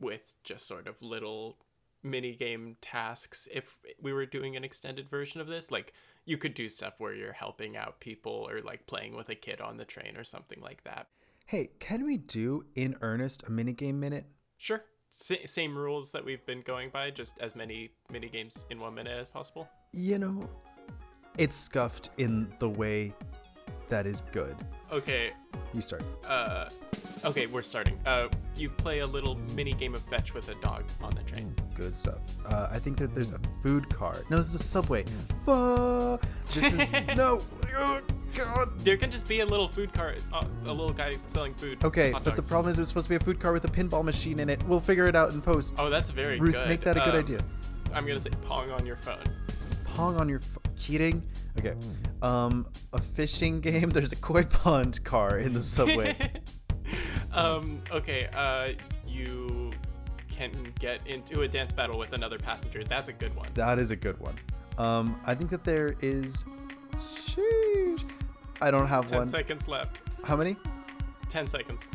[0.00, 1.58] with just sort of little
[2.02, 3.48] mini game tasks.
[3.52, 5.92] If we were doing an extended version of this like
[6.24, 9.60] you could do stuff where you're helping out people or like playing with a kid
[9.60, 11.08] on the train or something like that
[11.48, 14.26] Hey, can we do in earnest a minigame minute?
[14.58, 14.84] Sure.
[15.10, 18.94] S- same rules that we've been going by, just as many mini games in one
[18.94, 19.66] minute as possible.
[19.94, 20.46] You know,
[21.38, 23.14] it's scuffed in the way
[23.88, 24.56] that is good.
[24.92, 25.30] Okay.
[25.72, 26.02] You start.
[26.28, 26.68] Uh,
[27.24, 27.98] okay, we're starting.
[28.06, 31.54] Uh, you play a little mini game of fetch with a dog on the train.
[31.74, 32.18] Good stuff.
[32.46, 34.24] Uh, I think that there's a food cart.
[34.30, 35.04] No, this is a subway.
[35.46, 36.22] Fuck.
[36.46, 36.56] This
[36.92, 37.38] is no.
[37.76, 38.00] Oh,
[38.36, 38.78] God.
[38.80, 41.82] There can just be a little food cart, uh, a little guy selling food.
[41.84, 42.48] Okay, hot but the dogs.
[42.48, 44.62] problem is it's supposed to be a food cart with a pinball machine in it.
[44.64, 45.74] We'll figure it out in post.
[45.78, 46.68] Oh, that's very Ruth, good.
[46.68, 47.44] make that a good Um, idea.
[47.94, 49.24] I'm gonna say pong on your phone.
[49.94, 51.22] Pong on your f- kidding?
[51.58, 51.74] Okay.
[52.22, 53.90] Um, a fishing game.
[53.90, 56.16] There's a koi pond car in the subway.
[57.32, 58.70] um, okay, uh,
[59.06, 59.70] you
[60.30, 62.84] can get into a dance battle with another passenger.
[62.84, 63.48] That's a good one.
[63.54, 64.34] That is a good one.
[64.78, 66.44] Um, I think that there is.
[67.26, 68.02] Sheesh.
[68.60, 69.26] I don't have Ten one.
[69.26, 70.00] seconds left.
[70.24, 70.56] How many?
[71.28, 71.90] Ten seconds.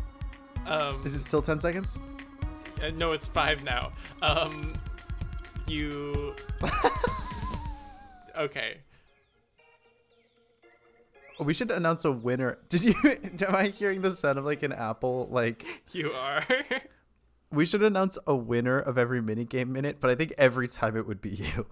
[0.65, 2.01] Um, Is it still 10 seconds?
[2.81, 3.91] uh, no, it's five now.
[4.21, 4.73] Um,
[5.67, 6.33] you.
[8.37, 8.77] okay.
[11.43, 12.57] We should announce a winner.
[12.69, 12.95] Did you?
[13.47, 15.27] Am I hearing the sound of like an apple?
[15.31, 16.45] Like You are.
[17.51, 20.97] we should announce a winner of every mini minigame minute, but I think every time
[20.97, 21.67] it would be you.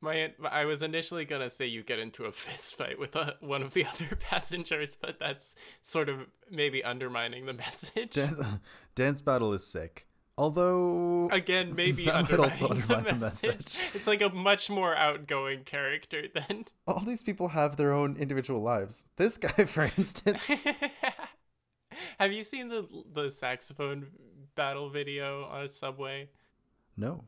[0.00, 3.62] My, I was initially gonna say you get into a fist fight with a, one
[3.62, 8.10] of the other passengers, but that's sort of maybe undermining the message.
[8.10, 8.38] Dance,
[8.94, 10.06] dance battle is sick.
[10.36, 13.78] Although Again, maybe that might also undermining the undermine the message.
[13.94, 16.64] It's like a much more outgoing character than.
[16.86, 19.04] all these people have their own individual lives.
[19.16, 20.42] This guy, for instance,
[22.18, 24.08] Have you seen the the saxophone
[24.56, 26.28] battle video on a subway?
[26.96, 27.24] no,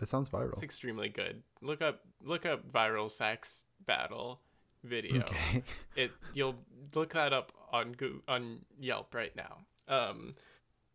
[0.00, 0.52] it sounds viral.
[0.52, 1.42] It's extremely good.
[1.62, 4.40] Look up look up viral sax battle
[4.84, 5.20] video.
[5.22, 5.62] Okay,
[5.96, 6.56] It you'll
[6.94, 9.58] look that up on Go- on Yelp right now.
[9.88, 10.34] Um,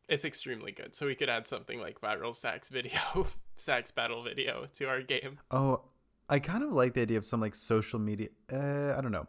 [0.07, 0.95] it's extremely good.
[0.95, 3.27] So we could add something like viral sax video,
[3.57, 5.39] sax battle video to our game.
[5.51, 5.81] Oh,
[6.29, 8.29] I kind of like the idea of some like social media.
[8.51, 9.27] Uh, I don't know.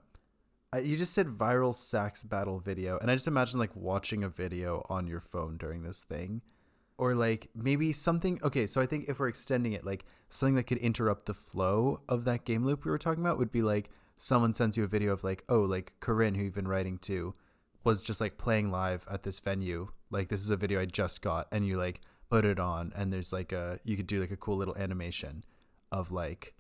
[0.73, 4.29] I, you just said viral sax battle video, and I just imagine like watching a
[4.29, 6.43] video on your phone during this thing,
[6.99, 8.39] or like maybe something.
[8.43, 12.01] Okay, so I think if we're extending it, like something that could interrupt the flow
[12.09, 14.89] of that game loop we were talking about would be like someone sends you a
[14.89, 17.33] video of like, oh, like Corinne, who you've been writing to,
[17.85, 19.89] was just like playing live at this venue.
[20.11, 22.01] Like this is a video I just got, and you like
[22.31, 25.45] put it on, and there's like a you could do like a cool little animation
[25.91, 26.55] of like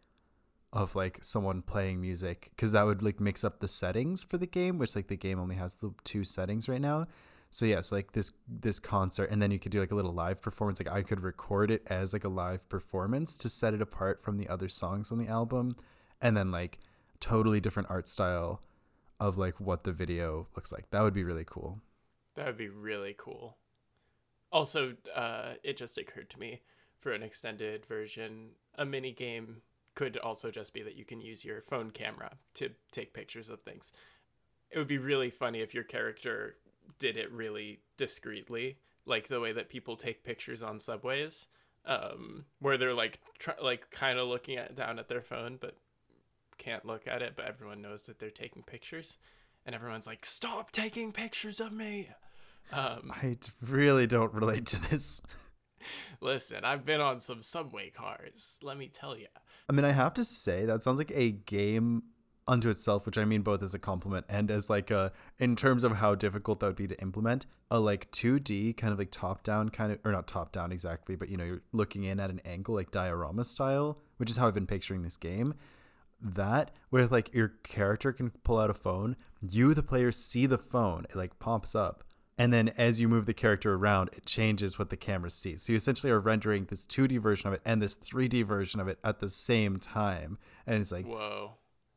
[0.72, 4.46] of like someone playing music because that would like mix up the settings for the
[4.46, 7.06] game which like the game only has the two settings right now.
[7.50, 9.94] So yes yeah, so like this this concert and then you could do like a
[9.94, 10.78] little live performance.
[10.78, 14.36] Like i could record it as like a live performance to set it apart from
[14.36, 15.76] the other songs on the album
[16.20, 16.78] and then like
[17.20, 18.60] totally different art style
[19.18, 20.90] of like what the video looks like.
[20.90, 21.80] That would be really cool
[22.34, 23.56] That would be really cool.
[24.50, 26.62] Also, uh, it just occurred to me
[27.00, 29.62] for an extended version, a mini game
[29.94, 33.60] could also just be that you can use your phone camera to take pictures of
[33.62, 33.92] things.
[34.70, 36.56] It would be really funny if your character
[36.98, 41.48] did it really discreetly, like the way that people take pictures on subways,
[41.84, 45.76] um, where they're like, tr- like kind of looking at down at their phone, but
[46.58, 49.18] can't look at it, but everyone knows that they're taking pictures,
[49.68, 52.08] and everyone's like, "Stop taking pictures of me."
[52.70, 55.22] Um, i really don't relate to this
[56.20, 58.58] listen, I've been on some subway cars.
[58.62, 59.26] Let me tell you.
[59.68, 62.04] I mean, I have to say that sounds like a game
[62.46, 65.84] unto itself, which I mean both as a compliment and as like a in terms
[65.84, 67.46] of how difficult that would be to implement.
[67.70, 71.16] A like 2D kind of like top down kind of or not top down exactly,
[71.16, 74.48] but you know, you're looking in at an angle like diorama style, which is how
[74.48, 75.54] I've been picturing this game.
[76.20, 80.58] That with like your character can pull out a phone, you the player see the
[80.58, 82.04] phone, it like pops up.
[82.40, 85.62] And then as you move the character around, it changes what the camera sees.
[85.62, 88.86] So you essentially are rendering this 2D version of it and this 3D version of
[88.86, 90.38] it at the same time.
[90.64, 91.54] And it's like, Whoa,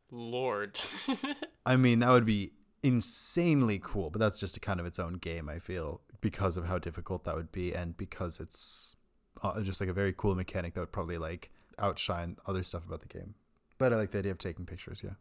[0.09, 0.81] Lord.
[1.65, 5.13] I mean, that would be insanely cool, but that's just a kind of its own
[5.13, 8.95] game, I feel, because of how difficult that would be and because it's
[9.43, 13.01] uh, just like a very cool mechanic that would probably like outshine other stuff about
[13.01, 13.35] the game.
[13.81, 15.15] But I like the idea of taking pictures, yeah.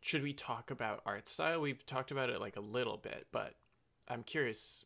[0.00, 1.60] Should we talk about art style?
[1.60, 3.54] We've talked about it like a little bit, but
[4.08, 4.84] I'm curious.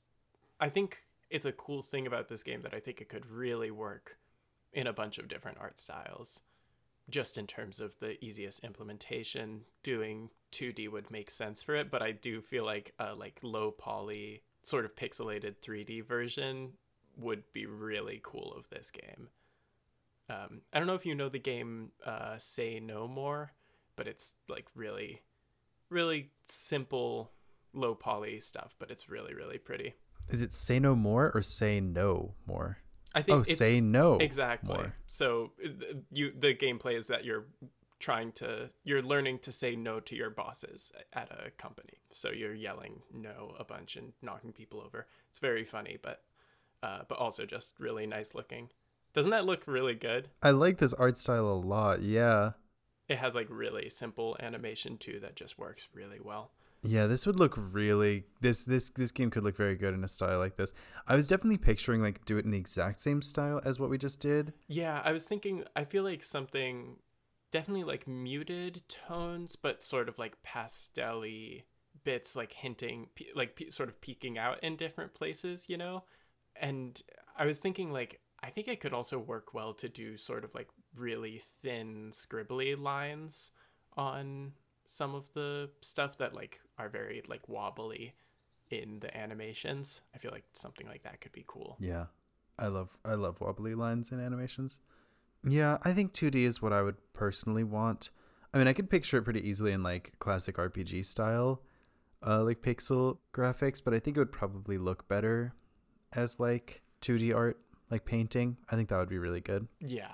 [0.60, 0.98] I think
[1.30, 4.18] it's a cool thing about this game that I think it could really work
[4.70, 6.42] in a bunch of different art styles.
[7.08, 12.02] Just in terms of the easiest implementation, doing 2D would make sense for it, but
[12.02, 16.72] I do feel like a like low poly sort of pixelated 3D version
[17.16, 19.28] would be really cool of this game.
[20.29, 23.53] Um, I don't know if you know the game uh, Say No More,
[23.95, 25.22] but it's like really,
[25.89, 27.31] really simple,
[27.72, 29.95] low poly stuff, but it's really, really pretty.
[30.29, 32.79] Is it say no more or say no more?
[33.14, 34.18] I think Oh, it's, say no.
[34.18, 34.74] exactly.
[34.74, 34.95] more.
[35.07, 35.53] So
[36.11, 37.47] you the gameplay is that you're
[37.99, 41.95] trying to you're learning to say no to your bosses at a company.
[42.12, 45.07] So you're yelling no a bunch and knocking people over.
[45.31, 46.24] It's very funny, but
[46.83, 48.68] uh, but also just really nice looking.
[49.16, 50.28] Doesn't that look really good?
[50.42, 52.02] I like this art style a lot.
[52.02, 52.50] Yeah.
[53.08, 56.50] It has like really simple animation too that just works really well.
[56.82, 60.08] Yeah, this would look really this this this game could look very good in a
[60.08, 60.74] style like this.
[61.08, 63.96] I was definitely picturing like do it in the exact same style as what we
[63.96, 64.52] just did.
[64.68, 66.96] Yeah, I was thinking I feel like something
[67.50, 71.62] definitely like muted tones but sort of like pastel-y
[72.04, 76.04] bits like hinting like sort of peeking out in different places, you know?
[76.54, 77.00] And
[77.38, 80.55] I was thinking like I think it could also work well to do sort of
[80.55, 83.51] like really thin scribbly lines
[83.97, 84.53] on
[84.84, 88.14] some of the stuff that like are very like wobbly
[88.70, 90.03] in the animations.
[90.14, 91.76] I feel like something like that could be cool.
[91.80, 92.07] Yeah.
[92.57, 94.78] I love I love wobbly lines in animations.
[95.44, 98.11] Yeah, I think 2D is what I would personally want.
[98.55, 101.62] I mean, I could picture it pretty easily in like classic RPG style,
[102.26, 105.53] uh, like pixel graphics, but I think it would probably look better
[106.12, 107.59] as like 2D art,
[107.91, 108.57] like painting.
[108.68, 109.68] I think that would be really good.
[109.80, 110.09] Yeah.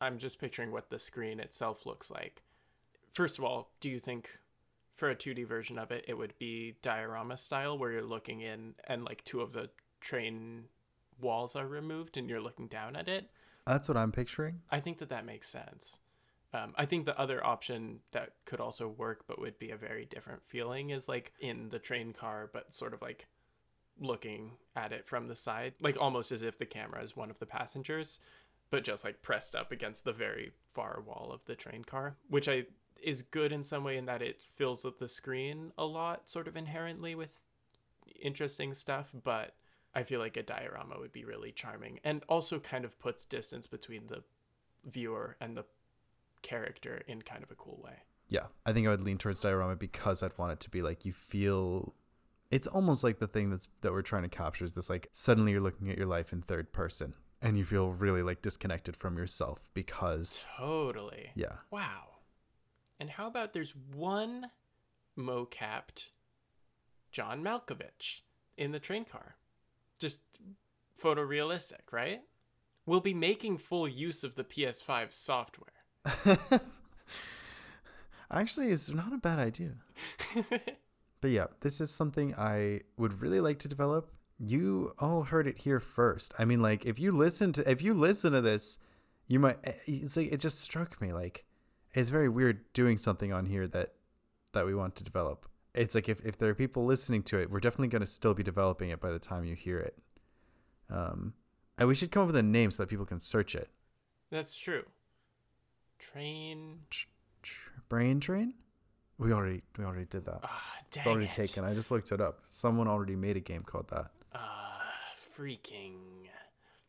[0.00, 2.42] I'm just picturing what the screen itself looks like.
[3.12, 4.30] First of all, do you think
[4.94, 8.74] for a 2D version of it, it would be diorama style where you're looking in
[8.86, 10.64] and like two of the train
[11.20, 13.30] walls are removed and you're looking down at it.
[13.66, 14.60] That's what I'm picturing.
[14.70, 15.98] I think that that makes sense.
[16.52, 20.04] Um, I think the other option that could also work, but would be a very
[20.04, 23.28] different feeling, is like in the train car, but sort of like
[24.00, 27.38] looking at it from the side, like almost as if the camera is one of
[27.38, 28.18] the passengers,
[28.70, 32.48] but just like pressed up against the very far wall of the train car, which
[32.48, 32.66] I
[33.02, 36.48] is good in some way in that it fills up the screen a lot, sort
[36.48, 37.44] of inherently with
[38.20, 39.54] interesting stuff, but
[39.94, 43.66] I feel like a diorama would be really charming and also kind of puts distance
[43.66, 44.22] between the
[44.84, 45.64] viewer and the
[46.42, 48.02] character in kind of a cool way.
[48.28, 51.04] Yeah, I think I would lean towards diorama because I'd want it to be like
[51.04, 51.94] you feel.
[52.50, 55.52] It's almost like the thing that's that we're trying to capture is this like suddenly
[55.52, 59.16] you're looking at your life in third person and you feel really like disconnected from
[59.16, 61.30] yourself because Totally.
[61.34, 62.06] yeah, Wow.
[62.98, 64.48] And how about there's one
[65.18, 66.10] mocapped
[67.10, 68.20] John Malkovich
[68.58, 69.36] in the train car?
[69.98, 70.20] Just
[71.02, 72.20] photorealistic, right?
[72.84, 75.72] We'll be making full use of the PS5 software.
[78.30, 79.76] actually, it's not a bad idea.
[81.20, 84.10] But yeah, this is something I would really like to develop.
[84.38, 86.32] You all heard it here first.
[86.38, 88.78] I mean, like if you listen to if you listen to this,
[89.28, 89.58] you might.
[89.64, 91.44] eh, It's like it just struck me like
[91.92, 93.92] it's very weird doing something on here that
[94.52, 95.46] that we want to develop.
[95.74, 98.32] It's like if if there are people listening to it, we're definitely going to still
[98.34, 99.98] be developing it by the time you hear it.
[100.88, 101.34] Um,
[101.78, 103.68] and we should come up with a name so that people can search it.
[104.30, 104.84] That's true.
[105.98, 106.80] Train.
[106.90, 107.58] Tr-
[107.88, 108.54] Brain Train.
[109.20, 110.40] We already we already did that.
[110.40, 110.50] Dang
[111.02, 111.30] It's already it.
[111.32, 111.62] taken.
[111.64, 112.40] I just looked it up.
[112.48, 114.06] Someone already made a game called that.
[114.34, 114.82] Ah,
[115.38, 115.98] freaking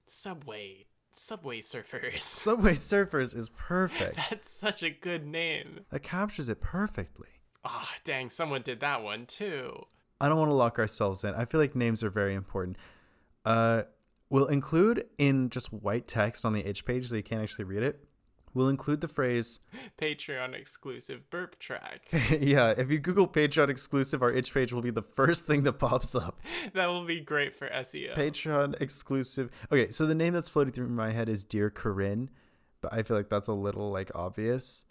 [0.05, 0.86] Subway.
[1.11, 2.21] Subway Surfers.
[2.21, 4.15] Subway Surfers is perfect.
[4.15, 5.82] That's such a good name.
[5.89, 7.27] That captures it perfectly.
[7.65, 9.84] Ah, dang, someone did that one too.
[10.21, 11.34] I don't want to lock ourselves in.
[11.36, 12.77] I feel like names are very important.
[13.43, 13.84] Uh,
[14.29, 17.84] we'll include in just white text on the itch page so you can't actually read
[17.84, 18.05] it.
[18.53, 19.59] We'll include the phrase,
[19.97, 22.01] Patreon exclusive burp track.
[22.39, 25.73] yeah, if you Google Patreon exclusive, our itch page will be the first thing that
[25.73, 26.41] pops up.
[26.73, 28.15] that will be great for SEO.
[28.15, 29.49] Patreon exclusive.
[29.71, 32.29] Okay, so the name that's floating through my head is Dear Corinne,
[32.81, 34.85] but I feel like that's a little like obvious.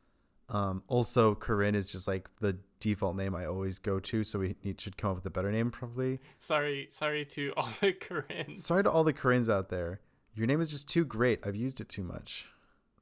[0.48, 4.56] Um, also, Corinne is just like the default name I always go to, so we
[4.64, 6.18] need, should come up with a better name probably.
[6.38, 8.64] sorry, sorry to all the Corinnes.
[8.64, 10.00] Sorry to all the Corinnes out there.
[10.34, 11.46] Your name is just too great.
[11.46, 12.46] I've used it too much.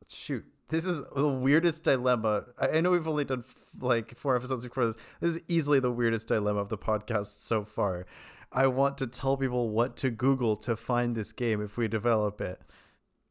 [0.08, 0.44] Shoot.
[0.68, 2.44] This is the weirdest dilemma.
[2.60, 3.44] I, know we've only done
[3.80, 4.96] like four episodes before this.
[5.20, 8.06] This is easily the weirdest dilemma of the podcast so far.
[8.52, 12.40] I want to tell people what to Google to find this game if we develop
[12.40, 12.60] it.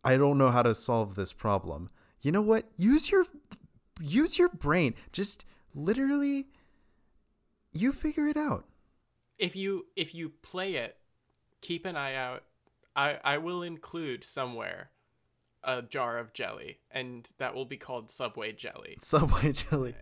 [0.03, 1.89] I don't know how to solve this problem.
[2.21, 2.65] You know what?
[2.75, 3.25] Use your
[3.99, 4.93] use your brain.
[5.11, 6.47] Just literally
[7.73, 8.65] you figure it out.
[9.37, 10.97] If you if you play it,
[11.61, 12.43] keep an eye out.
[12.95, 14.91] I I will include somewhere
[15.67, 18.97] a jar of jelly, and that will be called Subway jelly.
[19.01, 19.93] Subway jelly.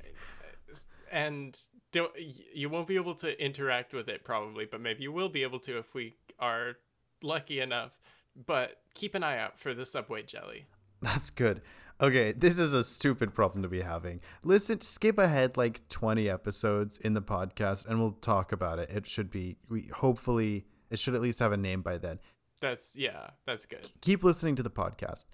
[1.11, 1.59] And
[1.91, 2.11] don't,
[2.53, 5.59] you won't be able to interact with it probably, but maybe you will be able
[5.61, 6.75] to if we are
[7.21, 7.91] lucky enough.
[8.45, 10.65] But keep an eye out for the Subway jelly.
[11.01, 11.61] That's good.
[12.01, 14.19] Okay, this is a stupid problem to be having.
[14.43, 18.89] Listen, skip ahead like 20 episodes in the podcast and we'll talk about it.
[18.89, 22.19] It should be we hopefully it should at least have a name by then.
[22.61, 23.91] That's yeah, that's good.
[24.01, 25.25] Keep listening to the podcast.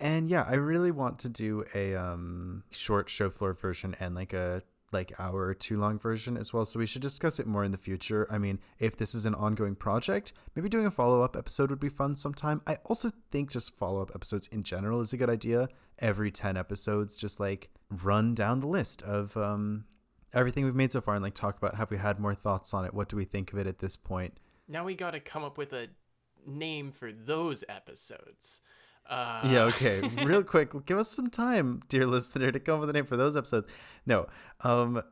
[0.00, 4.32] And yeah, I really want to do a um short show floor version and like
[4.32, 6.64] a like hour or two long version as well.
[6.64, 8.26] So we should discuss it more in the future.
[8.30, 11.80] I mean, if this is an ongoing project, maybe doing a follow up episode would
[11.80, 12.60] be fun sometime.
[12.66, 15.68] I also think just follow up episodes in general is a good idea.
[16.00, 17.70] Every 10 episodes, just like
[18.02, 19.84] run down the list of um,
[20.32, 22.84] everything we've made so far and like talk about have we had more thoughts on
[22.84, 22.94] it?
[22.94, 24.38] What do we think of it at this point?
[24.66, 25.88] Now we got to come up with a
[26.46, 28.60] name for those episodes.
[29.06, 30.00] Uh, Yeah, okay.
[30.24, 33.16] Real quick, give us some time, dear listener, to come up with a name for
[33.16, 33.66] those episodes.
[34.06, 34.26] No.
[34.60, 35.02] Um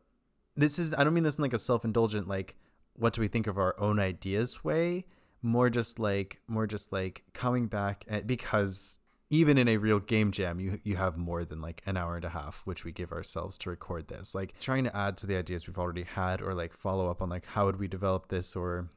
[0.57, 2.57] this is I don't mean this in like a self-indulgent like
[2.95, 5.05] what do we think of our own ideas way,
[5.41, 8.99] more just like more just like coming back at, because
[9.31, 12.25] even in a real game jam, you you have more than like an hour and
[12.25, 14.35] a half, which we give ourselves to record this.
[14.35, 17.29] Like trying to add to the ideas we've already had, or like follow up on
[17.29, 18.89] like how would we develop this, or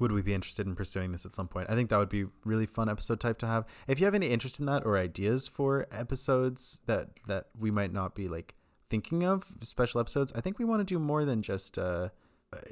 [0.00, 1.68] would we be interested in pursuing this at some point?
[1.70, 3.66] I think that would be really fun episode type to have.
[3.86, 7.92] If you have any interest in that or ideas for episodes that that we might
[7.92, 8.54] not be like
[8.88, 12.08] thinking of special episodes, I think we want to do more than just uh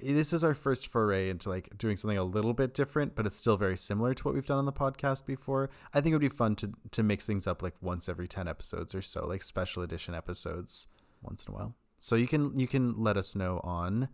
[0.02, 3.36] this is our first foray into like doing something a little bit different, but it's
[3.36, 5.70] still very similar to what we've done on the podcast before.
[5.94, 8.48] I think it would be fun to to mix things up like once every 10
[8.48, 10.88] episodes or so, like special edition episodes
[11.22, 11.74] once in a while.
[11.98, 14.08] So you can you can let us know on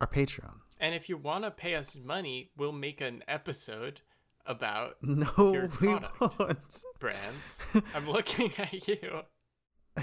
[0.00, 0.60] our Patreon.
[0.80, 4.00] And if you want to pay us money, we'll make an episode
[4.46, 6.20] about No, Your we product.
[6.38, 6.84] won't.
[6.98, 7.62] brands.
[7.94, 9.20] I'm looking at you.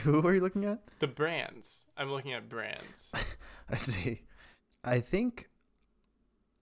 [0.02, 0.82] Who are you looking at?
[1.00, 1.86] The brands.
[1.96, 3.14] I'm looking at brands.
[3.70, 4.24] I see.
[4.84, 5.50] I think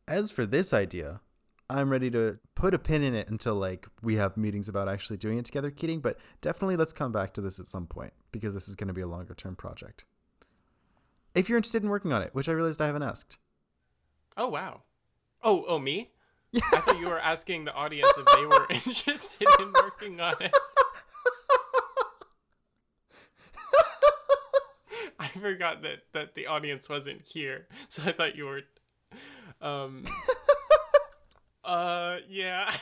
[0.07, 1.21] as for this idea,
[1.69, 5.17] I'm ready to put a pin in it until like we have meetings about actually
[5.17, 8.53] doing it together, Keating, but definitely let's come back to this at some point because
[8.53, 10.05] this is going to be a longer term project.
[11.33, 13.39] If you're interested in working on it, which I realized I haven't asked.
[14.35, 14.81] Oh wow.
[15.43, 16.11] Oh, oh me?
[16.55, 20.53] I thought you were asking the audience if they were interested in working on it.
[25.19, 28.61] I forgot that that the audience wasn't here, so I thought you were.
[29.61, 30.03] Um.
[31.63, 32.17] uh.
[32.27, 32.73] Yeah.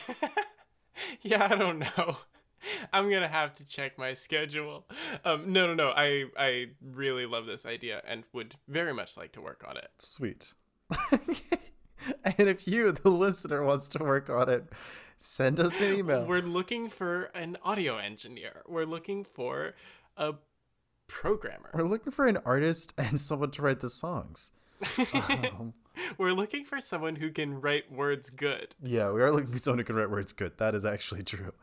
[1.22, 1.48] yeah.
[1.52, 2.18] I don't know.
[2.94, 4.86] I'm gonna have to check my schedule.
[5.24, 5.54] Um.
[5.54, 5.68] No.
[5.68, 5.74] No.
[5.74, 5.94] No.
[5.96, 6.26] I.
[6.38, 9.90] I really love this idea and would very much like to work on it.
[10.00, 10.54] Sweet.
[12.24, 14.66] and if you, the listener, wants to work on it,
[15.18, 16.26] send us an email.
[16.26, 18.64] We're looking for an audio engineer.
[18.68, 19.74] We're looking for
[20.18, 20.34] a
[21.08, 21.72] programmer.
[21.74, 24.52] We're looking for an artist and someone to write the songs.
[25.14, 25.74] Um,
[26.18, 28.76] We're looking for someone who can write words good.
[28.82, 30.58] yeah, we are looking for someone who can write words good.
[30.58, 31.54] That is actually true.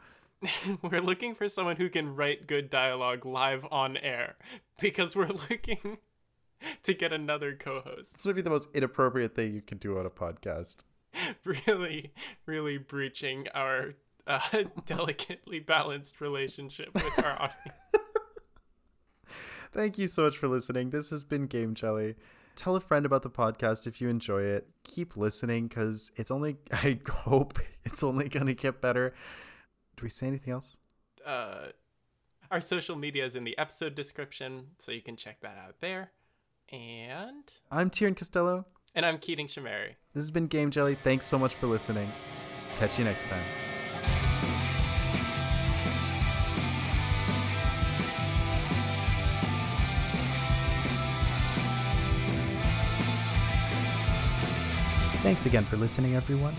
[0.83, 4.37] we're looking for someone who can write good dialogue live on air
[4.81, 5.99] because we're looking
[6.83, 8.15] to get another co-host.
[8.17, 10.85] This would be the most inappropriate thing you can do on a podcast.
[11.45, 12.13] Really,
[12.45, 13.95] really breaching our
[14.27, 14.41] uh,
[14.87, 17.79] delicately balanced relationship with our audience.
[19.73, 20.91] Thank you so much for listening.
[20.91, 22.15] This has been Game Jelly.
[22.57, 24.69] Tell a friend about the podcast if you enjoy it.
[24.85, 29.15] Keep listening because it's only, I hope it's only going to get better.
[29.97, 30.77] Do we say anything else?
[31.25, 31.69] Uh,
[32.51, 36.11] our social media is in the episode description, so you can check that out there.
[36.71, 38.67] And I'm Tieren Costello.
[38.95, 39.95] and I'm Keating Shahmehri.
[40.13, 40.97] This has been Game Jelly.
[40.97, 42.11] Thanks so much for listening.
[42.77, 43.43] Catch you next time.
[55.23, 56.55] Thanks again for listening, everyone.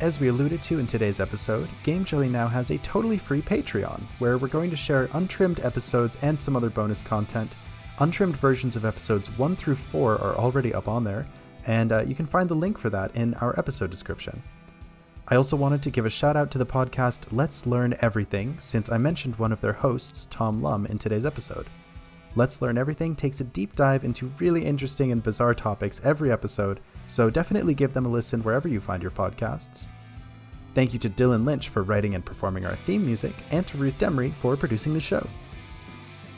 [0.00, 4.02] As we alluded to in today's episode, Game Jelly now has a totally free Patreon,
[4.18, 7.56] where we're going to share untrimmed episodes and some other bonus content.
[7.98, 11.26] Untrimmed versions of episodes 1 through 4 are already up on there,
[11.66, 14.42] and uh, you can find the link for that in our episode description.
[15.28, 18.92] I also wanted to give a shout out to the podcast Let's Learn Everything, since
[18.92, 21.66] I mentioned one of their hosts, Tom Lum, in today's episode.
[22.34, 26.80] Let's Learn Everything takes a deep dive into really interesting and bizarre topics every episode,
[27.08, 29.86] so definitely give them a listen wherever you find your podcasts.
[30.74, 33.98] Thank you to Dylan Lynch for writing and performing our theme music, and to Ruth
[33.98, 35.26] Demree for producing the show.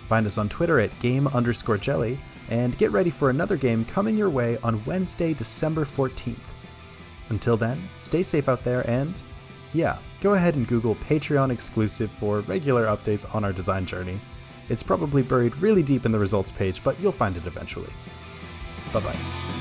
[0.09, 2.19] Find us on Twitter at game underscore jelly,
[2.51, 6.37] and get ready for another game coming your way on Wednesday, December 14th.
[7.29, 9.21] Until then, stay safe out there and,
[9.75, 14.19] yeah, go ahead and Google Patreon exclusive for regular updates on our design journey.
[14.71, 17.93] It's probably buried really deep in the results page, but you'll find it eventually.
[18.93, 19.58] Bye bye.